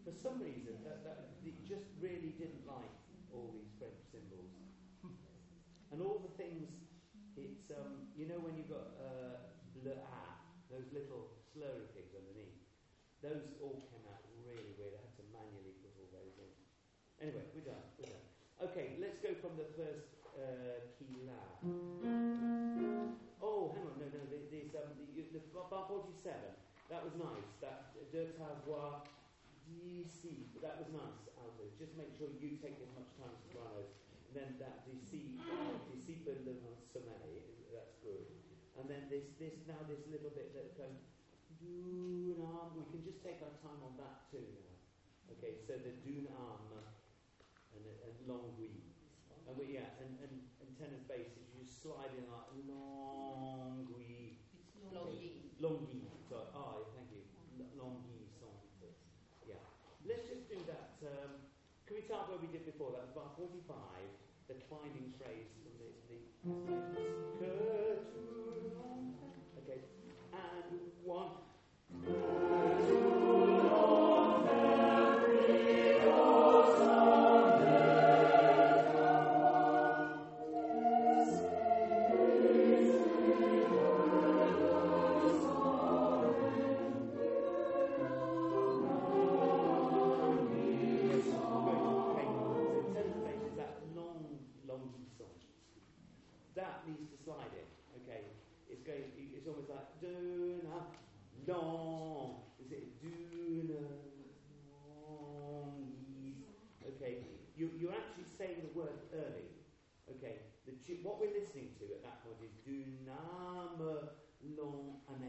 For 0.05 0.13
some 0.13 0.37
reason, 0.37 0.85
that, 0.85 1.01
that, 1.09 1.41
it 1.41 1.57
just 1.65 1.89
really 1.97 2.37
didn't 2.37 2.69
like 2.69 2.93
all 3.33 3.57
these 3.57 3.73
French 3.81 4.05
symbols. 4.13 4.53
And 5.97 6.03
all 6.03 6.19
the 6.21 6.35
things, 6.37 6.61
it, 6.61 6.69
these, 7.41 7.73
um, 7.73 8.13
you 8.13 8.29
know, 8.29 8.37
when 8.43 8.59
you've 8.59 8.69
got 8.69 9.01
uh, 9.01 9.49
le 9.81 9.97
a, 9.97 10.29
those 10.69 10.93
little 10.93 11.33
slurry 11.55 11.89
things 11.95 12.13
underneath, 12.13 12.53
those 13.23 13.55
all 13.63 13.81
came 13.89 14.05
out 14.13 14.17
really 14.47 14.73
weird. 14.79 14.95
I 14.97 15.03
had 15.03 15.15
to 15.19 15.27
manually 15.35 15.75
put 15.83 15.93
all 15.99 16.09
those 16.15 16.35
in. 16.39 16.51
Anyway, 17.21 17.45
we're 17.53 17.67
done. 17.67 17.83
We're 17.99 18.09
done. 18.09 18.25
Okay, 18.73 18.97
let's 19.03 19.21
go 19.21 19.35
from 19.47 19.63
the 19.63 19.71
first 19.79 20.11
uh, 20.35 20.83
key 20.99 21.23
la. 21.23 21.39
Oh, 23.39 23.71
hang 23.79 23.87
on, 23.87 23.95
no, 23.95 24.11
no, 24.11 24.23
the, 24.27 24.43
the, 24.51 24.75
um, 24.75 24.91
the, 25.15 25.23
the, 25.39 25.43
bar 25.55 25.87
47, 25.87 26.35
that 26.91 26.99
was 27.07 27.15
nice. 27.15 27.55
That 27.63 27.95
de 28.11 28.35
ta 28.35 28.59
voix 28.67 29.07
d'ici, 29.71 30.51
that 30.67 30.83
was 30.83 30.91
nice, 30.91 31.31
altos. 31.39 31.79
Just 31.79 31.95
make 31.95 32.11
sure 32.19 32.27
you 32.43 32.59
take 32.59 32.75
as 32.83 32.91
much 32.99 33.07
time 33.23 33.31
as 33.31 33.39
sopranos. 33.47 33.87
And 34.27 34.35
then 34.35 34.51
that 34.59 34.83
d'ici, 34.83 35.39
d'ici 35.95 36.27
de 36.27 36.43
sommeil, 36.43 37.39
that's 37.71 37.95
good. 38.03 38.27
And 38.83 38.91
then 38.91 39.07
this, 39.07 39.31
this, 39.39 39.55
now 39.71 39.79
this 39.87 40.03
little 40.11 40.35
bit 40.35 40.59
that 40.59 40.75
dune 40.75 42.35
arm, 42.43 42.75
we 42.75 42.83
can 42.91 43.07
just 43.07 43.23
take 43.23 43.39
our 43.47 43.55
time 43.63 43.79
on 43.79 43.95
that 43.95 44.27
too 44.27 44.43
now. 44.43 44.75
Okay, 45.39 45.55
so 45.63 45.79
the 45.79 45.95
dune 46.03 46.27
arm 46.35 46.67
and, 47.79 47.87
and 47.87 48.15
long 48.27 48.51
oui. 48.59 48.86
And 49.47 49.55
we, 49.55 49.79
yeah, 49.79 49.95
and, 50.03 50.11
and, 50.19 50.35
and 50.59 50.69
tenors 50.75 51.07
bass 51.07 51.31
is 51.39 51.47
you 51.55 51.63
slide 51.63 52.11
in 52.19 52.27
like 52.27 52.51
long 52.67 53.87
oui. 53.95 54.43
Longy. 54.93 55.55
Longy. 55.61 56.03
So, 56.29 56.37
ah, 56.55 56.83
thank 56.95 57.11
you. 57.11 57.23
L- 57.59 57.71
Longy 57.79 58.27
song. 58.39 58.59
Yeah. 59.47 59.55
Let's 60.07 60.29
just 60.29 60.49
do 60.49 60.59
that. 60.67 60.99
Um, 61.03 61.31
can 61.87 61.97
we 61.97 62.03
start 62.03 62.29
where 62.29 62.39
we 62.39 62.49
did 62.51 62.67
before? 62.67 62.91
That 62.93 63.03
was 63.07 63.15
bar 63.15 63.31
45, 63.39 63.77
the 64.49 64.55
climbing 64.67 65.15
phrase 65.19 65.51
from 65.63 65.75
the. 65.79 65.91
the 66.11 67.51
okay. 69.63 69.81
And 70.35 70.81
one. 71.03 72.46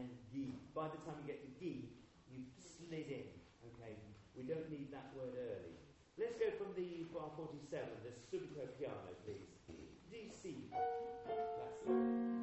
And. 0.08 0.54
By 0.74 0.88
the 0.88 0.98
time 1.02 1.18
you 1.22 1.26
get 1.26 1.42
to 1.42 1.50
gi, 1.58 1.90
you've 2.30 2.52
slid 2.54 3.10
in. 3.10 3.28
Okay, 3.66 3.98
we 4.36 4.42
don't 4.44 4.70
need 4.70 4.92
that 4.92 5.10
word 5.16 5.34
early. 5.34 5.74
Let's 6.18 6.38
go 6.38 6.50
from 6.58 6.74
the 6.74 7.06
bar 7.14 7.30
47, 7.36 7.88
the 8.02 8.10
subito 8.30 8.66
piano, 8.78 9.14
please. 9.24 9.58
DC. 10.10 10.54
That's 11.26 11.82
it. 11.86 12.37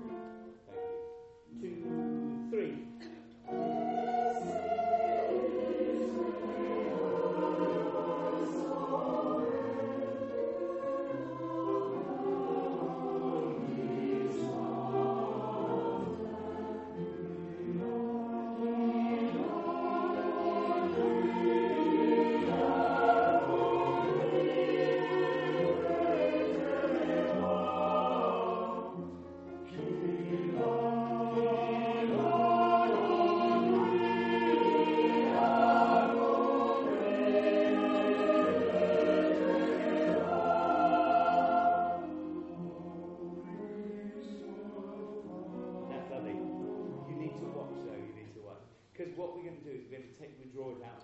Now. 50.81 50.97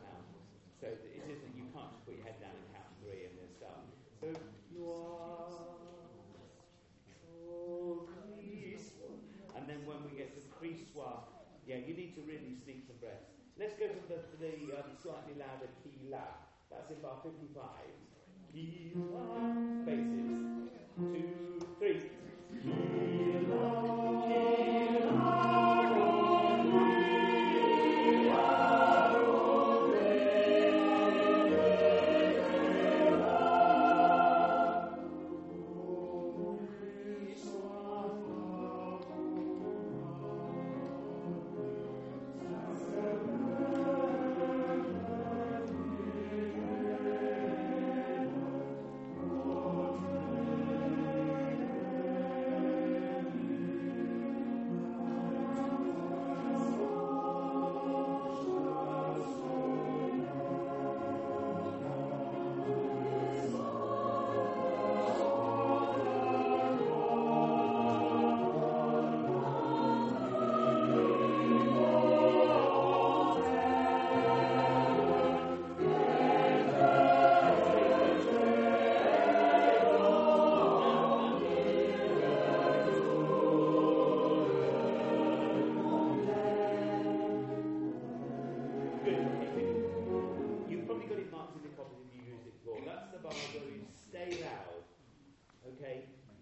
So 0.82 0.90
that 0.90 1.12
it 1.14 1.26
isn't, 1.30 1.54
you 1.54 1.70
can't 1.70 1.94
just 1.94 2.04
put 2.06 2.18
your 2.18 2.26
head 2.26 2.42
down 2.42 2.58
and 2.58 2.68
count 2.74 2.90
three 3.00 3.30
and 3.30 3.34
then 3.38 3.50
start. 3.54 3.86
So, 4.18 4.34
you 4.74 4.90
are, 4.90 5.72
And 9.62 9.70
then 9.70 9.86
when 9.86 10.02
we 10.10 10.18
get 10.18 10.34
to 10.34 10.42
Christois, 10.50 11.22
yeah, 11.70 11.78
you 11.86 11.94
need 11.94 12.18
to 12.18 12.22
really 12.26 12.58
sneak 12.58 12.82
some 12.90 12.98
breaths. 12.98 13.30
Let's 13.62 13.78
go 13.78 13.86
to 13.86 14.02
the, 14.10 14.18
the 14.42 14.74
um, 14.74 14.90
slightly 14.98 15.38
louder 15.38 15.70
key 15.86 16.10
la. 16.10 16.26
That's 16.74 16.90
in 16.90 16.98
bar 16.98 17.22
55. 17.22 17.62
Key 18.50 18.92
la, 18.98 19.54
basses. 19.86 20.66
Two, 20.98 21.31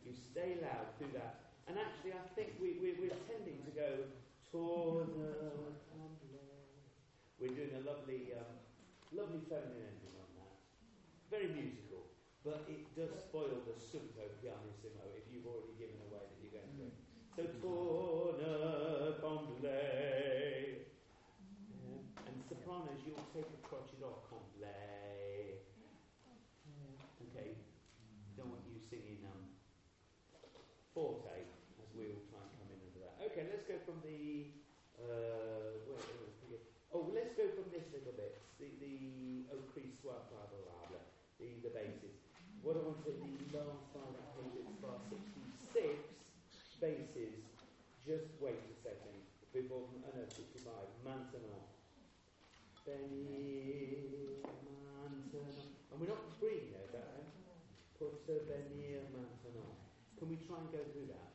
You 0.05 0.13
stay 0.13 0.57
loud 0.61 0.93
through 0.97 1.13
that. 1.13 1.49
And 1.67 1.77
actually, 1.77 2.13
I 2.17 2.25
think 2.33 2.57
we, 2.61 2.81
we, 2.81 2.97
we're 2.97 3.19
tending 3.29 3.61
to 3.65 3.71
go 3.71 4.09
torna 4.51 5.29
We're 7.39 7.55
doing 7.55 7.71
a 7.71 7.83
lovely, 7.87 8.35
um, 8.35 8.59
lovely 9.15 9.39
feminine 9.47 9.79
ending 9.79 10.15
on 10.19 10.27
that. 10.43 10.59
Very 11.31 11.47
musical. 11.55 12.03
But 12.43 12.67
it 12.67 12.83
does 12.99 13.15
spoil 13.15 13.63
the 13.63 13.79
subito 13.79 14.27
pianissimo 14.43 15.07
if 15.15 15.23
you've 15.31 15.47
already 15.47 15.71
given 15.79 16.03
away 16.11 16.19
that 16.19 16.35
you're 16.43 16.51
going 16.59 16.67
to 16.67 16.91
it. 16.91 16.95
So 17.31 17.47
torna 17.63 19.15
condole. 19.23 19.71
Yeah. 21.79 22.27
And 22.27 22.35
sopranos, 22.43 22.99
you'll 23.07 23.23
take 23.31 23.47
a 23.47 23.59
crotchet 23.63 24.03
off 24.03 24.27
Okay. 30.99 31.47
Forte, 31.47 31.47
as 31.79 31.89
we 31.95 32.11
all 32.11 32.19
try 32.27 32.43
and 32.43 33.79
from 33.87 34.03
the. 34.03 34.51
Uh, 34.99 35.79
where, 35.87 36.03
where 36.51 36.59
oh, 36.91 37.07
let's 37.15 37.31
go 37.39 37.47
from 37.55 37.71
this 37.71 37.87
little 37.95 38.11
bit. 38.19 38.35
The 38.59 38.67
the 38.83 39.47
au 39.55 39.63
cri 39.71 39.87
soit 39.95 40.27
blah 40.27 40.43
blah 40.51 40.91
blah. 40.91 40.99
The 41.39 41.47
the 41.63 41.71
basses. 41.71 42.19
What 42.59 42.75
I 42.75 42.83
want 42.83 42.99
to 43.07 43.15
the 43.15 43.31
last 43.55 43.95
line 43.95 44.11
of 44.11 44.27
page 44.35 44.75
bar 44.83 44.99
sixty 45.07 45.39
six 45.71 46.03
basses. 46.83 47.47
Just 48.03 48.27
wait 48.43 48.59
a 48.59 48.75
second 48.83 49.23
before 49.55 49.87
uh, 50.03 50.11
no 50.19 50.27
sixty 50.27 50.59
five. 50.59 50.91
Maintenant. 51.07 51.63
bénir 52.83 54.43
maintenant. 54.43 55.55
And 55.91 55.99
we're 55.99 56.07
not 56.07 56.39
there, 56.41 56.83
is 56.83 56.91
that? 56.91 57.23
Put 57.99 58.25
a 58.27 58.37
benir 58.49 59.03
maintenant. 59.13 59.88
Can 60.20 60.28
we 60.28 60.36
try 60.43 60.59
and 60.59 60.67
go 60.67 60.84
through 60.91 61.07
that? 61.15 61.32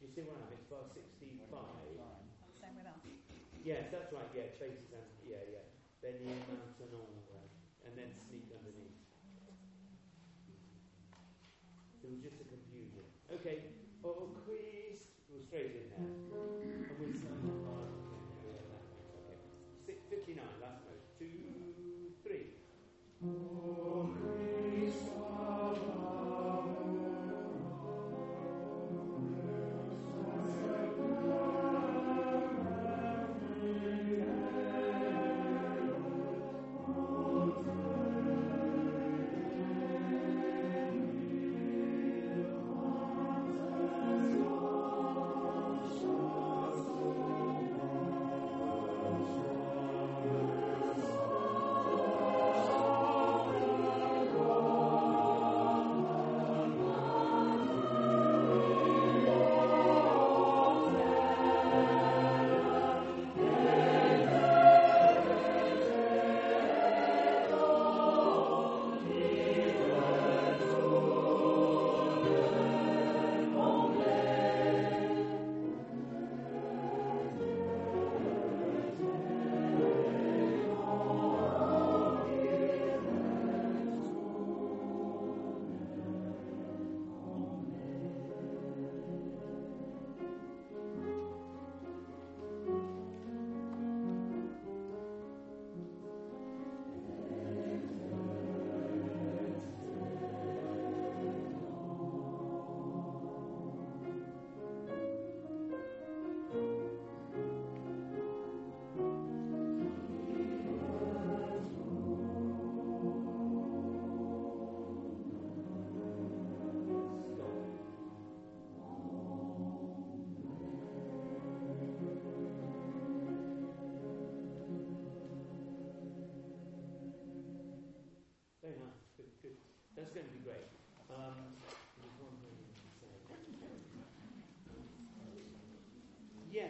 Do 0.00 0.08
you 0.08 0.10
see 0.16 0.24
what 0.24 0.40
I 0.40 0.48
mean? 0.48 0.56
It's 0.56 0.64
bar 0.72 0.88
65. 0.96 1.44
Same 1.44 2.80
with 2.80 2.88
us. 2.88 3.04
Yes, 3.60 3.92
that's 3.92 4.08
right, 4.16 4.24
yeah, 4.32 4.48
faces 4.56 4.96
and, 4.96 5.04
yeah, 5.28 5.44
yeah. 5.44 5.68
Then 6.00 6.24
Benir 6.24 6.40
maintenant, 6.48 7.20
right. 7.28 7.52
and 7.84 7.92
then 7.92 8.08
sneak 8.24 8.48
underneath. 8.48 8.96
It 12.00 12.08
was 12.08 12.20
just 12.24 12.40
a 12.40 12.48
confusion. 12.48 13.04
Okay, 13.28 13.73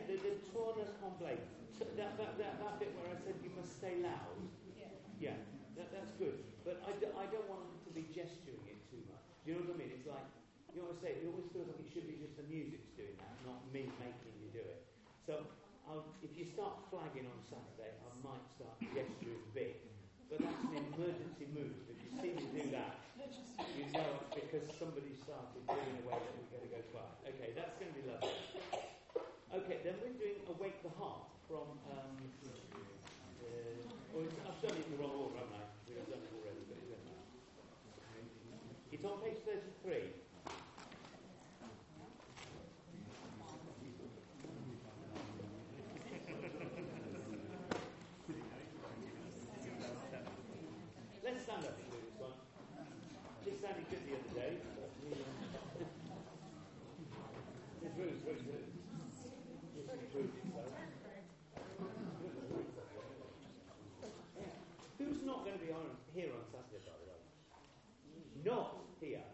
Yeah, 0.04 0.20
the, 0.20 0.20
the 0.20 0.36
tournus 0.52 0.92
complex. 1.00 1.40
So 1.80 1.88
that, 1.96 2.20
that, 2.20 2.36
that, 2.36 2.60
that 2.60 2.74
bit 2.76 2.92
where 2.92 3.08
I 3.08 3.16
said 3.24 3.40
you 3.40 3.48
must 3.56 3.80
stay 3.80 4.04
loud. 4.04 4.36
Yeah. 4.76 4.92
Yeah, 5.16 5.38
that, 5.80 5.88
that's 5.96 6.12
good. 6.20 6.44
But 6.60 6.84
I, 6.84 6.92
d- 7.00 7.08
I 7.16 7.24
don't 7.32 7.48
want 7.48 7.64
them 7.72 7.80
to 7.88 7.90
be 7.96 8.04
gesturing 8.12 8.68
it 8.68 8.84
too 8.92 9.00
much. 9.08 9.24
Do 9.42 9.52
you 9.52 9.52
know 9.56 9.64
what 9.72 9.80
I 9.80 9.80
mean? 9.80 9.96
It's 9.96 10.04
like, 10.04 10.28
you 10.76 10.84
know 10.84 10.92
what 10.92 11.00
I 11.00 11.08
say? 11.08 11.10
It 11.18 11.24
always 11.24 11.48
feels 11.56 11.72
like 11.72 11.80
it 11.80 11.88
should 11.88 12.04
be 12.04 12.20
just 12.20 12.36
the 12.36 12.44
music's 12.52 12.92
doing 12.92 13.16
that, 13.16 13.32
not 13.48 13.64
me 13.72 13.88
making 13.96 14.34
you 14.44 14.52
do 14.52 14.60
it. 14.60 14.84
So 15.24 15.40
I'll, 15.88 16.04
if 16.20 16.36
you 16.36 16.44
start 16.44 16.84
flagging 16.92 17.24
on 17.24 17.38
Saturday, 17.48 17.96
I 17.96 18.10
might 18.20 18.44
start 18.60 18.76
gesturing 18.92 19.40
big. 19.56 19.80
But 20.28 20.44
that's 20.44 20.62
an 20.68 20.84
emergency 20.92 21.48
move. 21.56 21.80
If 21.88 21.96
you 22.04 22.10
see 22.20 22.32
me 22.36 22.44
do 22.52 22.64
that, 22.76 23.00
you 23.78 23.88
know 23.96 24.20
it's 24.20 24.34
because 24.36 24.66
somebody 24.76 25.16
started 25.16 25.64
doing 25.64 25.96
away 26.04 26.18
that 26.20 26.32
we're 26.36 26.50
going 26.52 26.66
to 26.68 26.72
go 26.76 26.82
quiet. 26.92 27.14
Okay, 27.34 27.50
that's 27.56 27.76
going 27.80 27.92
to 27.92 27.96
be 27.96 28.04
lovely. 28.04 28.53
Okay, 29.64 29.78
then 29.82 29.94
we're 30.04 30.12
doing 30.20 30.36
Awake 30.44 30.82
the 30.82 30.92
Heart 31.00 31.24
from. 31.48 31.64
Um, 31.88 32.20
uh, 32.44 33.48
oh, 34.12 34.20
I've 34.20 34.60
done 34.60 34.76
it 34.76 34.84
in 34.84 34.92
the 34.92 35.00
wrong 35.00 35.16
order, 35.16 35.40
haven't 35.40 35.56
I? 35.56 35.64
We've 35.88 36.04
done 36.04 36.20
it 36.20 36.32
already, 36.36 36.68
but. 36.68 36.84
It's 38.92 39.04
on 39.04 39.16
page 39.24 39.40
33. 39.48 40.12
Let's 51.24 51.42
stand 51.44 51.64
up 51.64 51.72
and 51.80 51.88
do 51.88 51.96
this 52.04 52.20
one. 52.20 52.36
This 53.44 53.56
sounded 53.64 53.88
good 53.88 54.02
the 54.04 54.12
other 54.20 54.32
day. 54.36 54.52
but 54.76 54.90
we, 55.00 55.16
um, 55.16 55.24
It's 57.80 57.96
rude, 57.96 58.12
it's 58.20 58.24
rude, 58.28 58.44
rude. 58.44 58.68
Yes, 59.74 59.88
it's 59.88 60.14
rude, 60.14 60.28
so. 62.76 62.84
Yeah. 64.36 64.52
Who's 65.00 65.20
not 65.24 65.44
going 65.48 65.56
to 65.58 65.64
be 65.64 65.72
on, 65.72 65.96
here 66.12 66.28
on 66.36 66.44
Saturday, 66.52 66.84
by 66.84 66.92
the 67.00 67.08
way? 67.08 67.20
Not 68.44 68.84
here. 69.00 69.24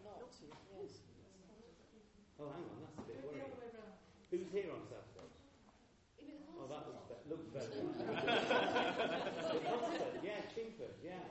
Oh, 2.39 2.49
hang 2.55 2.63
on, 2.65 2.77
that's 2.81 2.97
a 2.97 3.05
bit 3.05 3.19
worrying. 3.21 3.51
Who's 4.31 4.47
here 4.55 4.71
on 4.71 4.81
Saturday? 4.87 5.27
Oh, 6.57 6.67
that 6.69 6.85
looks, 6.87 7.05
be- 7.09 7.25
looks 7.29 7.49
better. 7.51 7.81
the 9.51 9.59
concert, 9.65 10.13
yeah, 10.23 10.41
Chingford, 10.55 10.95
yeah. 11.03 11.25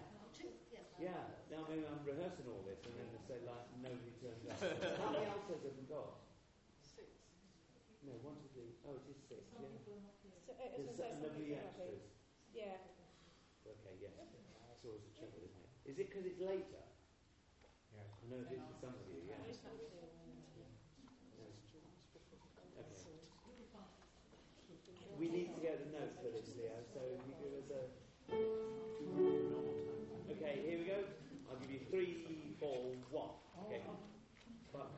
Yeah, 1.70 1.78
maybe 1.78 1.86
I'm 1.86 2.02
rehearsing 2.02 2.50
all 2.50 2.66
this 2.66 2.82
and 2.82 2.98
then 2.98 3.06
they 3.14 3.22
say, 3.30 3.38
like, 3.46 3.62
nobody 3.78 4.10
turns 4.18 4.42
up. 4.50 4.58
How 5.06 5.14
many 5.14 5.22
altos 5.30 5.62
have 5.62 5.76
we 5.78 5.86
got? 5.86 6.18
Six. 6.82 7.06
No, 8.02 8.18
one, 8.26 8.34
two, 8.42 8.50
three. 8.58 8.74
Oh, 8.82 8.98
it 8.98 9.06
is 9.06 9.22
six, 9.30 9.38
yeah. 9.54 9.70
So, 9.86 10.50
uh, 10.58 10.66
There's 10.74 10.90
so- 10.98 11.06
so 11.06 11.06
uh, 11.06 11.22
lovely 11.30 11.54
something 11.54 11.62
extras. 11.62 12.02
Yeah. 12.50 12.74
Okay, 13.70 13.94
yes. 14.02 14.18
That's 14.18 14.82
always 14.82 15.06
a 15.06 15.12
trouble, 15.14 15.46
isn't 15.46 15.62
it? 15.62 15.70
Is 15.86 15.96
it 16.02 16.10
because 16.10 16.26
it's 16.26 16.42
later? 16.42 16.82
Yes. 17.94 18.10
I 18.18 18.24
know 18.26 18.42
it 18.42 18.50
is 18.50 18.62
for 18.66 18.76
some 18.82 18.98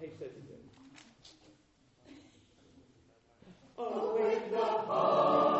page 0.03 0.11
32. 0.18 0.32
Awake 3.78 4.50
the 4.50 4.59
heart, 4.59 5.51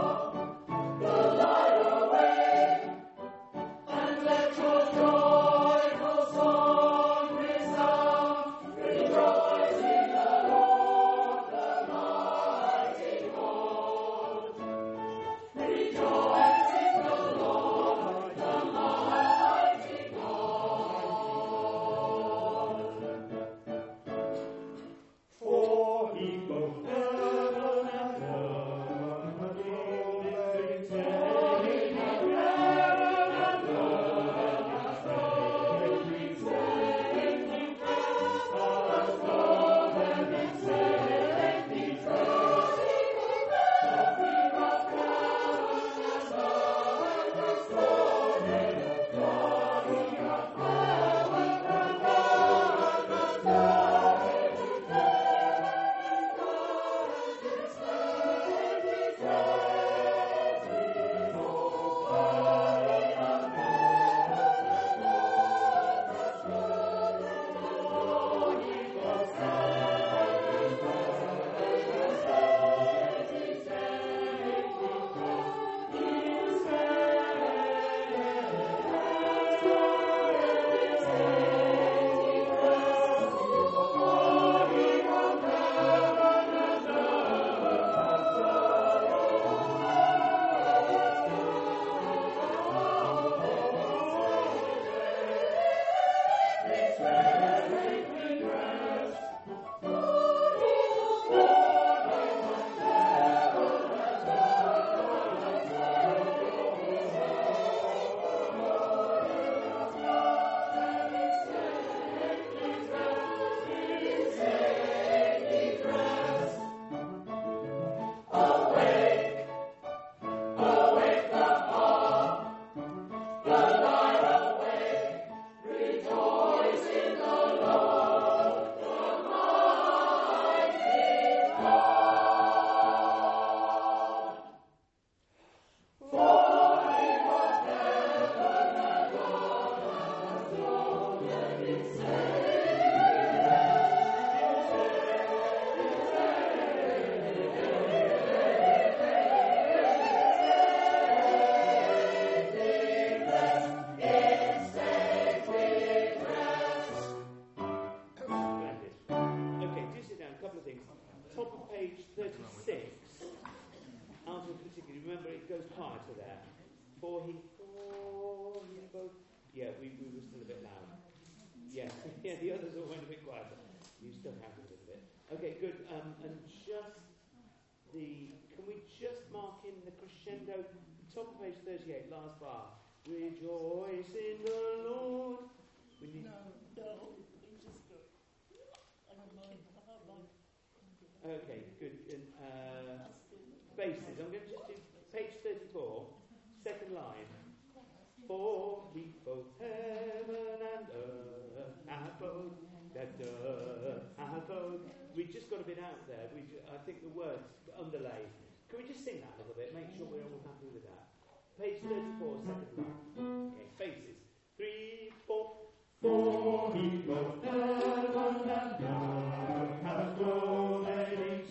Can 208.73 208.81
we 208.81 208.89
just 208.89 209.05
sing 209.05 209.21
that 209.21 209.37
a 209.37 209.45
little 209.45 209.53
bit? 209.53 209.77
Make 209.77 209.93
sure 209.93 210.09
we're 210.09 210.25
all 210.25 210.41
happy 210.49 210.73
with 210.73 210.89
that. 210.89 211.13
Page 211.61 211.85
34, 211.85 212.41
second 212.41 212.73
line. 212.81 213.53
Okay, 213.53 213.69
faces. 213.77 214.17
Three, 214.57 215.13
four. 215.29 215.69
For 216.01 216.73
he 216.73 217.05
both 217.05 217.45
heaven 217.45 218.49
and 218.49 218.81
earth 218.81 219.77
hath 219.85 220.17
both 220.17 220.89
made 220.89 221.21
it 221.21 221.45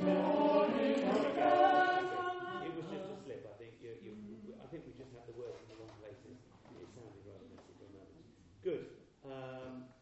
was 2.73 2.89
just 2.89 3.05
a 3.05 3.17
slip, 3.21 3.45
I 3.45 3.53
think. 3.61 3.77
You, 3.85 3.93
you, 4.01 4.57
I 4.57 4.65
think 4.73 4.89
we 4.89 4.97
just 4.97 5.13
had 5.13 5.29
the 5.29 5.37
words 5.37 5.61
in 5.61 5.69
the 5.69 5.77
wrong 5.77 5.93
places. 6.01 6.41
It 6.73 6.89
sounded 6.89 7.21
rather 7.21 7.45
messy 7.53 7.77
for 7.77 7.85
a 7.85 8.01
moment. 8.01 8.25
Good. 8.65 8.97
Um, 9.29 9.93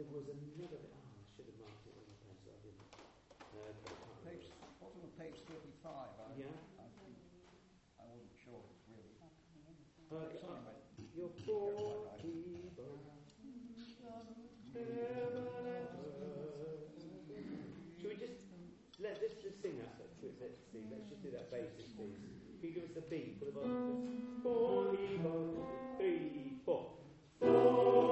there 0.00 0.08
was 0.08 0.32
another 0.32 0.80
bit. 0.80 0.96
Oh, 0.96 1.12
I 1.12 1.28
should 1.28 1.44
have 1.44 1.60
marked 1.60 1.84
it 1.84 1.92
on 1.92 2.08
the 2.08 2.16
pencil. 2.24 2.56
I 2.56 2.64
didn't. 2.64 2.88
Uh, 2.88 2.96
okay, 2.96 3.20
can't 3.20 3.20
remember. 3.20 3.41
Page, 3.52 4.48
bottom 4.80 5.00
of 5.04 5.12
page 5.20 5.36
35. 5.44 5.92
I, 5.92 6.32
Yeah. 6.40 6.48
I, 6.80 6.88
I 8.00 8.04
wasn't 8.08 8.32
sure, 8.40 8.64
really. 8.88 9.12
Okay, 10.08 10.40
Sorry, 10.40 10.56
uh, 10.56 10.64
mate. 10.64 11.12
your 11.12 11.28
Quite 11.28 11.44
poor 11.44 12.08
people. 12.16 12.96
Heaven 14.72 15.36
and 15.36 15.36
earth. 15.36 15.92
Should 18.00 18.08
we 18.08 18.16
just 18.16 18.40
let 18.98 19.20
let's 19.20 19.36
just 19.44 19.60
sing 19.60 19.76
that 19.84 20.00
let's 20.00 20.16
see. 20.72 20.80
Let's 20.88 21.04
just 21.12 21.20
do 21.22 21.30
that 21.36 21.50
basis, 21.52 21.92
please. 21.92 22.16
Can 22.60 22.68
you 22.68 22.74
give 22.74 22.84
us 22.88 22.94
the 22.96 23.04
beat 23.12 23.36
for 23.38 23.44
the 23.46 23.52
bottom? 23.52 24.40
Four 24.42 24.96
evil, 24.96 25.68
three, 25.98 26.56
four. 26.64 26.86
Four 27.38 28.11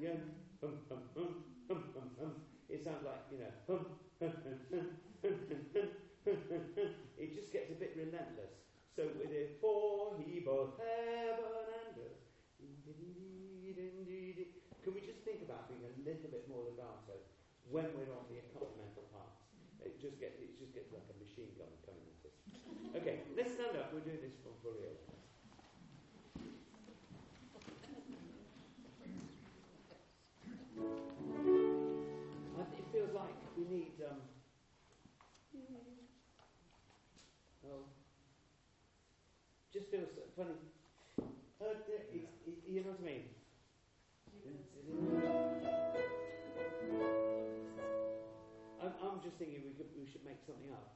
there's 0.00 0.14
a 0.14 0.20
lot 0.20 0.22
of, 0.22 0.60
you 0.60 0.68
know, 0.68 0.68
hum, 0.68 0.78
hum, 0.88 1.02
hum, 1.14 1.34
hum, 1.68 1.84
hum, 1.94 2.10
hum. 2.18 2.32
It 2.68 2.82
sounds 2.82 3.04
like, 3.04 3.20
you 3.30 3.38
know, 3.38 3.52
hum, 3.66 3.85
funny. 40.36 40.52
Uh, 41.64 41.80
it, 41.88 42.28
it, 42.44 42.60
you 42.68 42.84
know 42.84 42.92
what 42.92 43.00
I 43.00 43.08
mean? 43.08 43.24
I'm, 48.84 48.92
I'm 49.00 49.18
just 49.24 49.40
thinking 49.40 49.64
we, 49.64 49.72
could, 49.80 49.88
we 49.96 50.04
should 50.04 50.20
make 50.28 50.36
something 50.44 50.68
up. 50.76 50.92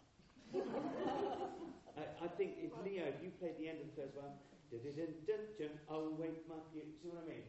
I, 1.96 2.04
I 2.20 2.28
think 2.36 2.60
if 2.60 2.76
Leo, 2.84 3.08
if 3.08 3.16
you 3.24 3.32
played 3.40 3.56
the 3.56 3.72
end 3.72 3.80
of 3.80 3.88
the 3.88 3.96
first 3.96 4.12
one, 4.12 4.36
dun, 4.68 4.84
dun, 4.84 5.08
dun, 5.24 5.42
dun, 5.56 5.72
oh 5.88 6.12
wait, 6.20 6.44
my, 6.44 6.60
you 6.76 6.84
see 7.00 7.08
what 7.08 7.24
I 7.24 7.32
mean? 7.32 7.48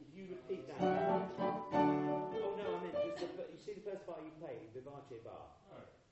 If 0.00 0.08
you 0.16 0.40
repeat 0.40 0.64
that. 0.72 0.80
Oh 0.80 2.56
no, 2.56 2.64
I 2.64 2.80
meant 2.80 2.96
just 3.20 3.36
the, 3.36 3.44
you 3.52 3.60
see 3.60 3.76
the 3.76 3.84
first 3.84 4.08
bar 4.08 4.24
you 4.24 4.32
played, 4.40 4.72
the 4.72 4.80
Vivace 4.80 5.20
bar. 5.20 5.52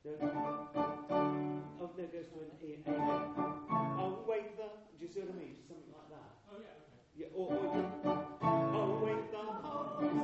No, 0.05 0.11
it 2.03 2.13
goes 2.13 2.27
to 2.35 2.39
an 2.43 2.51
E, 2.59 2.75
A. 2.75 2.91
Oh 3.99 4.25
wait, 4.27 4.57
the. 4.57 4.67
Do 4.99 5.07
you 5.07 5.09
see 5.09 5.21
what 5.21 5.31
I 5.31 5.39
mean? 5.39 5.55
Something 5.67 5.93
like 5.95 6.09
that. 6.11 6.31
Oh, 6.51 6.59
yeah, 6.59 6.75
okay. 6.83 6.99
Yeah, 7.15 7.31
or, 7.35 7.47
or 7.55 7.83
oh 8.75 8.99
wait, 8.99 9.23
the. 9.31 9.43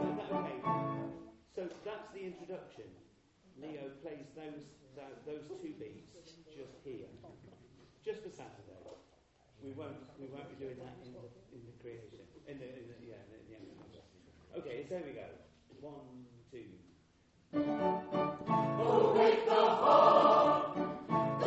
Is 0.03 0.16
that 0.18 0.31
okay? 0.35 0.59
So 1.55 1.68
that's 1.85 2.09
the 2.11 2.22
introduction. 2.26 2.87
Leo 3.59 3.91
plays 4.03 4.26
those 4.35 4.66
tho- 4.95 5.18
those 5.26 5.47
two 5.62 5.74
beats 5.79 6.14
just 6.55 6.74
here, 6.83 7.11
just 8.03 8.22
for 8.22 8.31
Saturday. 8.31 8.83
We 9.62 9.72
won't 9.72 9.99
we 10.18 10.26
won't 10.26 10.49
be 10.49 10.55
doing 10.55 10.79
that 10.79 10.95
in 11.03 11.12
the 11.12 11.26
in 11.55 11.62
the 11.66 11.74
creation. 11.83 12.18
In 12.47 12.59
the, 12.59 12.66
in 12.66 12.87
the 12.87 12.99
yeah, 13.03 13.22
in 13.31 13.43
the, 13.47 13.59
yeah. 13.95 14.59
Okay, 14.59 14.83
so 14.83 14.95
there 14.95 15.03
we 15.05 15.12
go. 15.12 15.26
One, 15.81 16.26
Oh, 17.55 19.14
Awake 19.14 19.46
the 19.46 19.53
heart. 19.55 21.38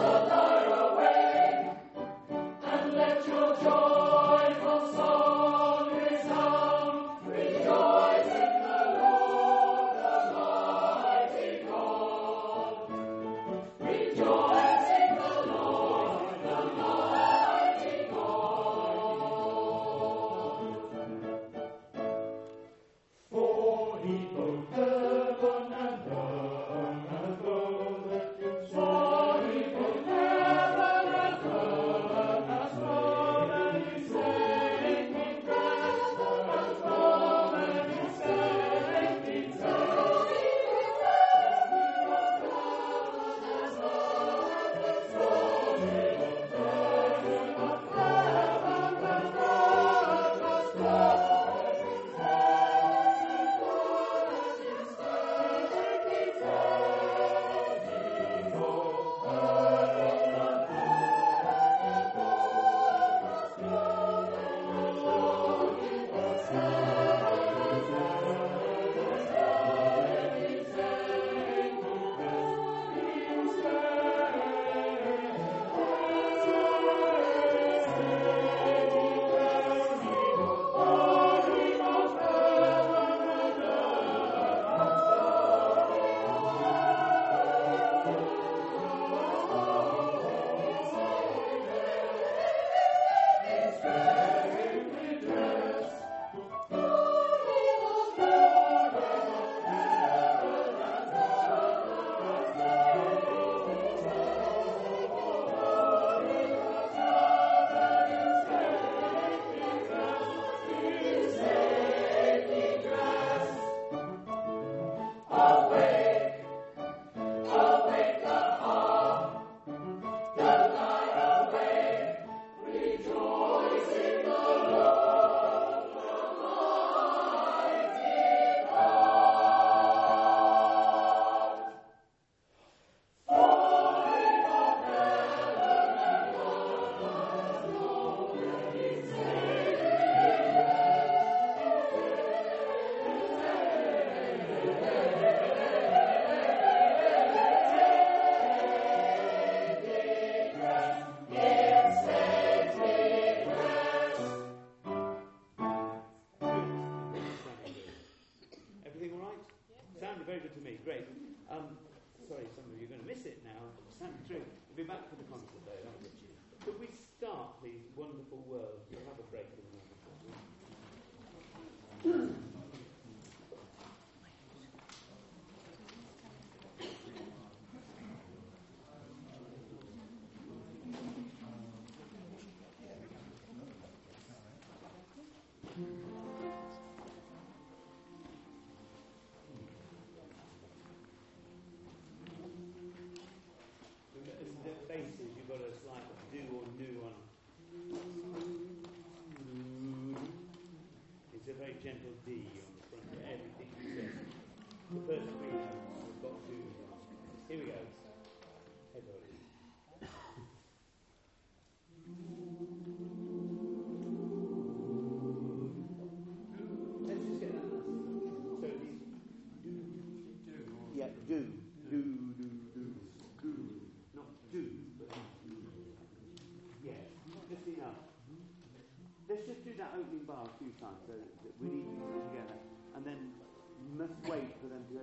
Few 230.62 230.74
times 230.78 231.02
so 231.10 231.18
we 231.58 231.74
need 231.74 231.90
it 231.90 232.26
together. 232.30 232.58
And 232.94 233.02
then 233.02 233.34
you 233.82 233.98
must 233.98 234.14
wait 234.30 234.54
for 234.62 234.70
them 234.70 234.86
to 234.86 234.94
go. 234.94 235.02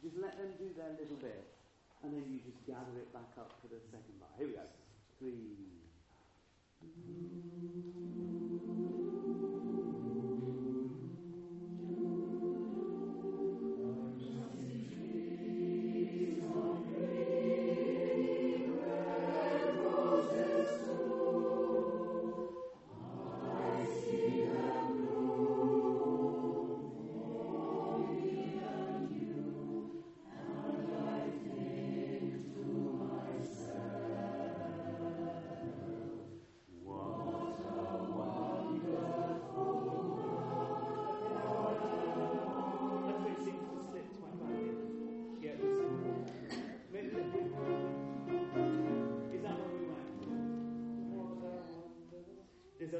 Just 0.00 0.16
let 0.16 0.38
them 0.40 0.56
do 0.56 0.72
their 0.72 0.96
little 0.96 1.20
bit. 1.20 1.44
And 2.04 2.12
then 2.12 2.24
you 2.24 2.40
just 2.40 2.64
gather 2.64 2.96
it 2.96 3.12
back 3.12 3.36
up 3.36 3.60
for 3.60 3.68
the 3.68 3.80
second 3.92 4.16
bar. 4.16 4.32
Here 4.38 4.48
we 4.48 4.54
go. 4.54 4.64
Three. 5.18 5.65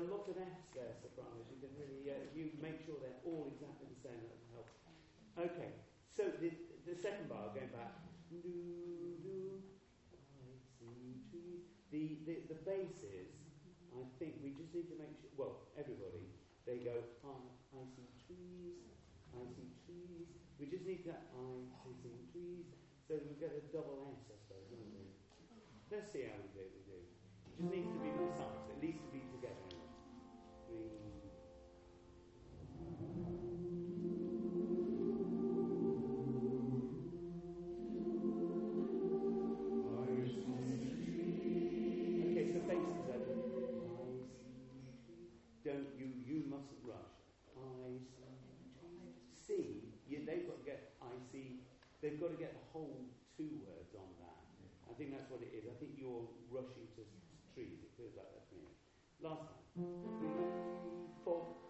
A 0.06 0.08
lot 0.14 0.30
of 0.30 0.38
F's 0.38 0.70
there, 0.70 0.94
sopranos. 1.02 1.50
You 1.50 1.58
can 1.58 1.74
really, 1.74 2.06
uh, 2.06 2.30
you 2.30 2.54
make 2.62 2.78
sure 2.86 2.94
they're 3.02 3.18
all 3.26 3.50
exactly 3.50 3.90
the 3.90 3.98
same, 3.98 4.22
that. 4.22 4.70
Okay, 5.36 5.74
so 6.14 6.30
the, 6.40 6.54
the 6.86 6.94
second 6.94 7.28
bar, 7.28 7.50
going 7.50 7.74
back. 7.74 8.06
The, 11.96 12.18
the, 12.28 12.44
the 12.50 12.58
basses, 12.66 13.32
I 13.94 14.04
think 14.18 14.42
we 14.44 14.52
just 14.52 14.74
need 14.74 14.90
to 14.92 14.98
make 15.00 15.16
sure, 15.16 15.32
well, 15.38 15.70
everybody, 15.80 16.28
they 16.68 16.82
go, 16.84 16.92
I, 17.24 17.32
I 17.72 17.82
see 17.88 18.10
trees, 18.26 18.84
I 19.32 19.46
see 19.54 19.70
trees. 19.86 20.28
We 20.60 20.66
just 20.66 20.84
need 20.84 21.06
that 21.08 21.30
I 21.32 21.62
see 22.04 22.26
trees. 22.34 22.68
So 23.06 23.16
we 23.22 23.38
get 23.38 23.54
a 23.54 23.62
double 23.72 24.12
S, 24.12 24.28
I 24.28 24.36
suppose, 24.44 24.66
don't 24.68 24.92
we? 24.92 25.08
Let's 25.88 26.10
see 26.10 26.26
how 26.26 26.36
we 26.36 26.50
do. 26.52 26.68
We 26.68 26.82
do. 26.84 26.98
It 27.00 27.54
just 27.54 27.70
needs 27.70 27.88
to 27.88 28.00
be 28.02 28.10
precise, 28.12 28.65
They've 52.06 52.22
got 52.22 52.30
to 52.30 52.38
get 52.38 52.54
the 52.54 52.62
whole 52.70 53.02
two 53.34 53.50
words 53.66 53.90
on 53.98 54.06
that. 54.22 54.38
I 54.86 54.94
think 54.94 55.10
that's 55.10 55.26
what 55.26 55.42
it 55.42 55.50
is. 55.50 55.66
I 55.66 55.74
think 55.82 55.98
you're 55.98 56.22
rushing 56.54 56.86
to 56.94 57.02
trees. 57.50 57.82
It 57.82 57.90
feels 57.98 58.14
like 58.14 58.30
that 58.30 58.46
to 58.46 58.54
me. 58.62 58.70
Last 59.18 59.42
time. 59.50 59.66
Three, 59.74 60.30
four. 61.26 61.65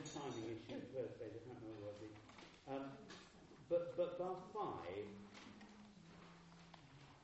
We 0.00 0.08
had 0.08 0.16
a 0.16 0.32
little 0.32 0.32
bit 0.32 0.32
of 0.32 0.32
timing 0.32 0.48
issue 0.48 0.80
first 0.96 1.20
I 1.20 1.28
can't 1.28 1.60
remember 1.60 1.84
what 1.84 2.00
it 2.00 2.08
was. 2.08 2.16
Um, 2.72 2.84
but, 3.68 3.96
but 4.00 4.16
bar 4.16 4.40
five, 4.56 5.04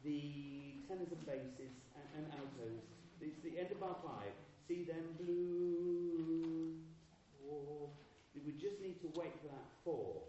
the 0.05 0.85
tenors 0.85 1.09
and 1.09 1.24
basses 1.24 1.72
and, 1.97 2.07
and 2.20 2.24
altos, 2.37 2.85
it's 3.24 3.41
the 3.41 3.57
end 3.57 3.72
of 3.72 3.81
bar 3.81 3.97
five. 4.05 4.29
See 4.68 4.85
them 4.85 5.16
blue, 5.16 6.77
four. 7.41 7.89
We 8.45 8.53
just 8.61 8.77
need 8.85 9.01
to 9.01 9.09
wait 9.16 9.33
for 9.41 9.49
that 9.49 9.68
four. 9.81 10.29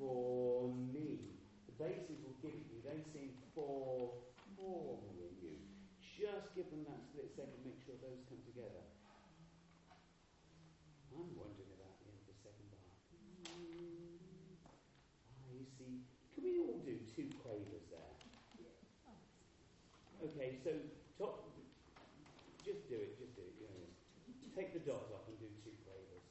For 0.00 0.72
me, 0.72 1.36
the 1.68 1.76
basses 1.76 2.16
will 2.24 2.38
give 2.40 2.56
you. 2.56 2.80
They 2.80 3.04
seem 3.12 3.36
four, 3.54 4.24
four 4.56 4.98
you. 5.12 5.52
Just 6.00 6.48
give 6.56 6.64
them 6.72 6.88
that 6.88 7.04
split 7.12 7.28
second, 7.36 7.60
make 7.60 7.78
sure 7.84 7.94
those 8.00 8.24
come 8.32 8.40
together. 8.48 8.82
I'm 11.14 11.30
wondering 11.38 11.70
about 11.78 11.84
the 15.84 15.92
end 15.92 16.00
of 16.00 16.08
the 16.08 16.24
second 16.24 16.32
bar. 16.32 16.34
I 16.34 16.34
see. 16.34 16.34
Can 16.34 16.42
we 16.44 16.52
all 16.60 16.80
do 16.82 16.96
two 17.14 17.28
quavers 17.42 17.86
there. 17.90 18.14
Okay, 20.24 20.56
so 20.64 20.72
top, 21.20 21.52
just 22.64 22.88
do 22.88 22.96
it, 22.96 23.20
just 23.20 23.36
do 23.36 23.44
it. 23.44 23.54
You 23.60 23.68
know, 23.68 23.84
take 24.56 24.72
the 24.72 24.80
dot 24.80 25.12
off 25.12 25.28
and 25.28 25.36
do 25.36 25.48
two 25.60 25.76
quavers. 25.84 26.24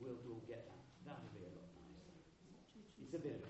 We'll, 0.00 0.16
we'll 0.24 0.40
get 0.48 0.64
that. 0.64 0.80
That'll 1.04 1.28
be 1.36 1.44
a 1.44 1.52
lot 1.52 1.68
nicer. 1.76 2.16
It's 3.04 3.12
a 3.12 3.20
bit 3.20 3.36
of 3.36 3.47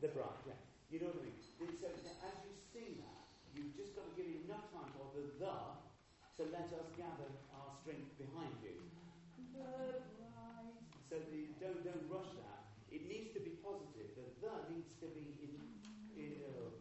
The 0.00 0.08
bright. 0.16 0.32
Yeah. 0.48 0.56
You 0.88 0.96
know 1.04 1.12
what 1.12 1.20
I 1.20 1.28
mean. 1.28 1.36
So 1.76 1.92
as 1.92 2.36
you 2.48 2.56
sing 2.72 3.04
that, 3.04 3.28
you've 3.52 3.76
just 3.76 3.92
got 3.92 4.08
to 4.08 4.14
give 4.16 4.32
it 4.32 4.48
enough 4.48 4.72
time 4.72 4.88
for 4.96 5.12
the 5.12 5.28
the 5.36 5.56
to 6.40 6.42
let 6.48 6.72
us 6.72 6.88
gather 6.96 7.28
our 7.52 7.68
strength 7.84 8.16
behind 8.16 8.56
you. 8.64 8.80
The. 9.52 10.00
So 11.12 11.20
the, 11.28 11.52
don't 11.60 11.84
don't 11.84 12.06
rush 12.08 12.32
that. 12.40 12.72
It 12.88 13.12
needs 13.12 13.36
to 13.36 13.44
be 13.44 13.60
positive. 13.60 14.08
The 14.16 14.24
the 14.40 14.54
needs 14.72 14.88
to 15.04 15.06
be 15.12 15.36
in, 15.44 15.52
in, 16.16 16.32
uh, 16.48 16.72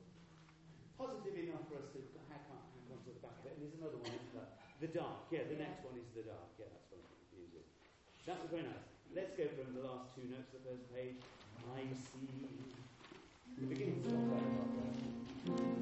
positive 0.95 1.35
enough 1.35 1.67
for 1.67 1.83
us 1.83 1.91
to 1.91 1.99
hack 2.31 2.47
on, 2.55 2.63
to 2.87 3.09
the 3.09 3.19
back 3.19 3.35
of 3.41 3.51
it. 3.51 3.59
And 3.59 3.67
there's 3.67 3.75
another 3.83 3.99
one, 3.99 4.15
there? 4.31 4.47
The 4.79 4.95
dark. 4.95 5.27
Yeah, 5.27 5.43
the 5.49 5.59
next 5.59 5.83
one 5.83 5.99
is 5.99 6.07
the 6.15 6.23
dark. 6.23 6.55
Yeah, 6.55 6.71
that's 6.71 6.87
what 6.87 7.03
I'm 7.03 7.11
confusing. 7.19 7.67
That 8.31 8.37
was 8.39 8.49
very 8.53 8.63
nice. 8.63 8.87
Let's 9.11 9.35
go 9.35 9.49
from 9.59 9.75
the 9.75 9.83
last 9.83 10.15
two 10.15 10.23
notes 10.31 10.55
of 10.55 10.63
the 10.63 10.71
first 10.71 10.87
page. 10.93 11.19
I 11.73 11.83
see. 11.91 12.88
The 13.59 13.65
beginning's 13.65 14.05
not 14.05 14.23
quite 14.29 14.41
right 14.41 14.71
there. 14.77 15.57
Change 15.57 15.78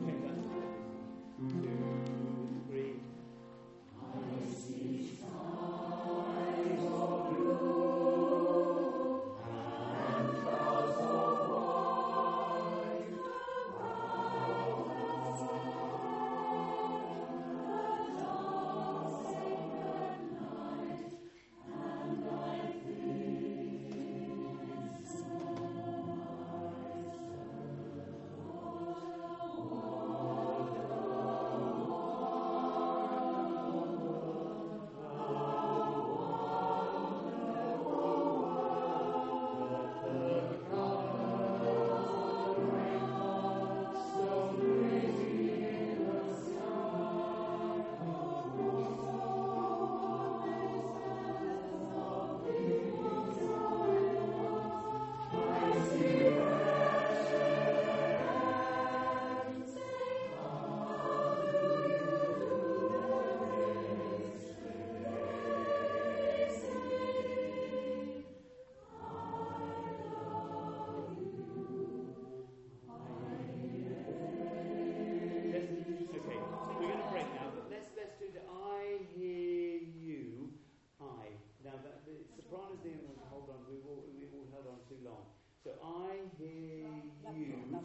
long. 85.08 85.26
So 85.64 85.72
I 85.84 86.24
hear 86.38 86.88
you. 87.36 87.80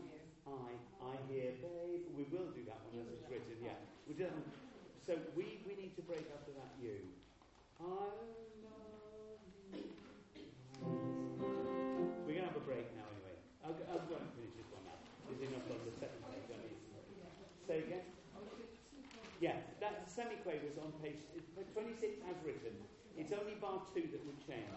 I 0.47 0.69
I 1.01 1.15
hear 1.31 1.55
babe. 1.63 2.03
We 2.19 2.25
will 2.31 2.51
do 2.51 2.63
that 2.67 2.83
one 2.87 2.99
as 3.03 3.09
it's 3.15 3.27
written. 3.31 3.59
Yeah, 3.63 3.79
we 4.07 4.15
do. 4.15 4.27
So 5.07 5.15
we 5.39 5.63
we 5.67 5.75
need 5.79 5.95
to 5.97 6.03
break 6.03 6.27
up 6.35 6.43
after 6.43 6.53
that 6.59 6.75
you. 6.83 6.99
I 7.79 7.85
love 7.87 9.43
you. 9.67 9.83
We're 12.27 12.39
going 12.39 12.47
to 12.47 12.53
have 12.55 12.59
a 12.59 12.67
break 12.67 12.87
now 12.95 13.07
anyway. 13.11 13.37
I'll, 13.67 13.75
go- 13.75 13.87
I'll 13.91 14.07
go 14.07 14.17
and 14.19 14.31
finish 14.39 14.55
this 14.59 14.69
one 14.71 14.83
now. 14.87 14.99
There's 15.27 15.43
enough 15.47 15.67
on 15.71 15.79
the 15.87 15.95
second 15.99 16.23
page. 16.27 16.47
need 16.49 16.79
Say 17.67 17.79
again? 17.87 18.07
Yeah, 19.43 19.59
that 19.83 20.07
semiquaver 20.07 20.71
is 20.71 20.79
on 20.79 20.95
page 21.03 21.19
uh, 21.35 21.67
26 21.75 22.23
as 22.31 22.37
written. 22.47 22.75
It's 23.19 23.35
only 23.35 23.59
bar 23.59 23.83
2 23.95 24.07
that 24.15 24.23
would 24.23 24.39
change. 24.47 24.71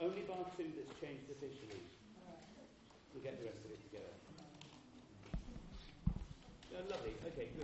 Only 0.00 0.22
bar 0.28 0.44
2 0.56 0.62
that's 0.76 1.00
changed 1.00 1.24
officially. 1.32 1.80
We'll 3.14 3.24
get 3.24 3.40
the 3.40 3.46
rest 3.48 3.64
of 3.64 3.70
it 3.72 3.80
together. 3.88 4.12
Oh, 6.76 6.84
lovely. 6.90 7.16
Okay, 7.32 7.48
good. 7.48 7.54